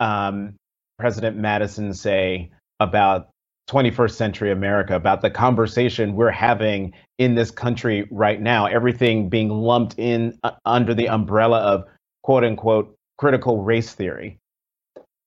um, 0.00 0.54
President 0.98 1.36
Madison 1.36 1.92
say 1.92 2.50
about 2.80 3.28
21st 3.70 4.12
century 4.12 4.50
America, 4.50 4.94
about 4.94 5.22
the 5.22 5.30
conversation 5.30 6.14
we're 6.14 6.30
having 6.30 6.92
in 7.18 7.34
this 7.34 7.50
country 7.50 8.06
right 8.10 8.40
now, 8.40 8.66
everything 8.66 9.28
being 9.28 9.48
lumped 9.48 9.98
in 9.98 10.38
uh, 10.44 10.52
under 10.64 10.94
the 10.94 11.08
umbrella 11.08 11.58
of 11.60 11.84
quote 12.22 12.44
unquote 12.44 12.94
critical 13.18 13.62
race 13.62 13.92
theory? 13.92 14.38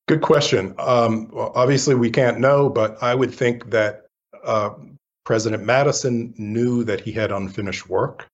Good 0.07 0.21
question. 0.21 0.73
Um, 0.79 1.29
obviously, 1.35 1.93
we 1.93 2.09
can't 2.09 2.39
know, 2.39 2.69
but 2.69 3.01
I 3.03 3.13
would 3.13 3.33
think 3.33 3.71
that 3.71 4.05
uh, 4.43 4.71
President 5.25 5.63
Madison 5.63 6.33
knew 6.37 6.85
that 6.85 7.01
he 7.01 7.11
had 7.11 7.31
unfinished 7.31 7.89
work. 7.89 8.25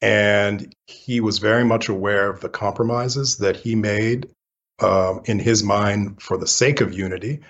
And 0.00 0.72
he 0.86 1.20
was 1.20 1.38
very 1.38 1.64
much 1.64 1.88
aware 1.88 2.30
of 2.30 2.40
the 2.40 2.48
compromises 2.48 3.38
that 3.38 3.56
he 3.56 3.74
made 3.74 4.28
um, 4.78 5.22
in 5.24 5.38
his 5.40 5.64
mind 5.64 6.22
for 6.22 6.36
the 6.36 6.46
sake 6.46 6.80
of 6.80 6.92
unity. 6.92 7.40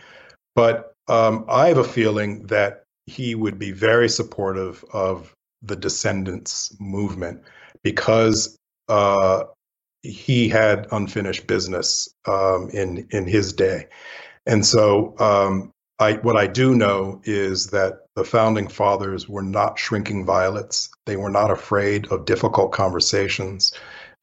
But 0.55 0.95
um, 1.09 1.45
I 1.49 1.69
have 1.69 1.79
a 1.79 1.85
feeling 1.85 2.47
that 2.47 2.85
he 3.07 3.35
would 3.35 3.59
be 3.59 3.73
very 3.73 4.09
supportive 4.09 4.83
of 4.93 5.35
the 5.63 5.77
descendants 5.77 6.75
movement 6.81 7.43
because 7.83 8.57
uh, 8.89 9.45
he 10.11 10.49
had 10.49 10.87
unfinished 10.93 11.47
business 11.47 12.09
um, 12.27 12.71
in 12.73 13.09
in 13.11 13.27
his 13.27 13.53
day, 13.53 13.89
and 14.47 14.65
so 14.65 15.15
um, 15.19 15.73
I 15.99 16.15
what 16.15 16.37
I 16.37 16.47
do 16.47 16.75
know 16.75 17.21
is 17.25 17.69
that 17.69 18.01
the 18.15 18.25
founding 18.25 18.69
fathers 18.69 19.29
were 19.29 19.43
not 19.43 19.79
shrinking 19.79 20.25
violets. 20.25 20.91
They 21.07 21.17
were 21.17 21.31
not 21.31 21.51
afraid 21.51 22.07
of 22.09 22.25
difficult 22.25 22.73
conversations. 22.73 23.73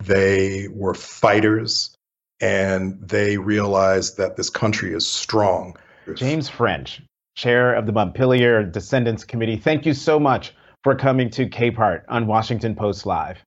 They 0.04 0.68
were 0.72 0.94
fighters, 0.94 1.96
and 2.40 3.00
they 3.02 3.38
realized 3.38 4.18
that 4.18 4.36
this 4.36 4.50
country 4.50 4.94
is 4.94 5.08
strong. 5.08 5.76
James 6.16 6.50
French, 6.50 7.02
chair 7.36 7.74
of 7.74 7.86
the 7.86 7.92
Montpelier 7.92 8.64
Descendants 8.64 9.24
Committee. 9.24 9.58
Thank 9.58 9.86
you 9.86 9.94
so 9.94 10.20
much 10.20 10.54
for 10.84 10.96
coming 10.96 11.30
to 11.32 11.48
Capehart 11.48 12.04
on 12.10 12.28
Washington 12.28 12.76
Post 12.76 13.06
Live. 13.06 13.44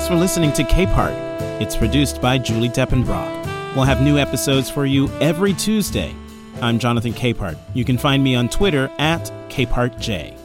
Thanks 0.00 0.08
for 0.08 0.16
listening 0.18 0.54
to 0.54 0.64
Capehart. 0.64 1.14
It's 1.60 1.76
produced 1.76 2.22
by 2.22 2.38
Julie 2.38 2.70
Deppenbrock. 2.70 3.74
We'll 3.74 3.84
have 3.84 4.00
new 4.00 4.16
episodes 4.16 4.70
for 4.70 4.86
you 4.86 5.10
every 5.20 5.52
Tuesday. 5.52 6.16
I'm 6.62 6.78
Jonathan 6.78 7.12
Capehart. 7.12 7.58
You 7.74 7.84
can 7.84 7.98
find 7.98 8.24
me 8.24 8.34
on 8.34 8.48
Twitter 8.48 8.90
at 8.98 9.30
CapehartJ. 9.50 10.39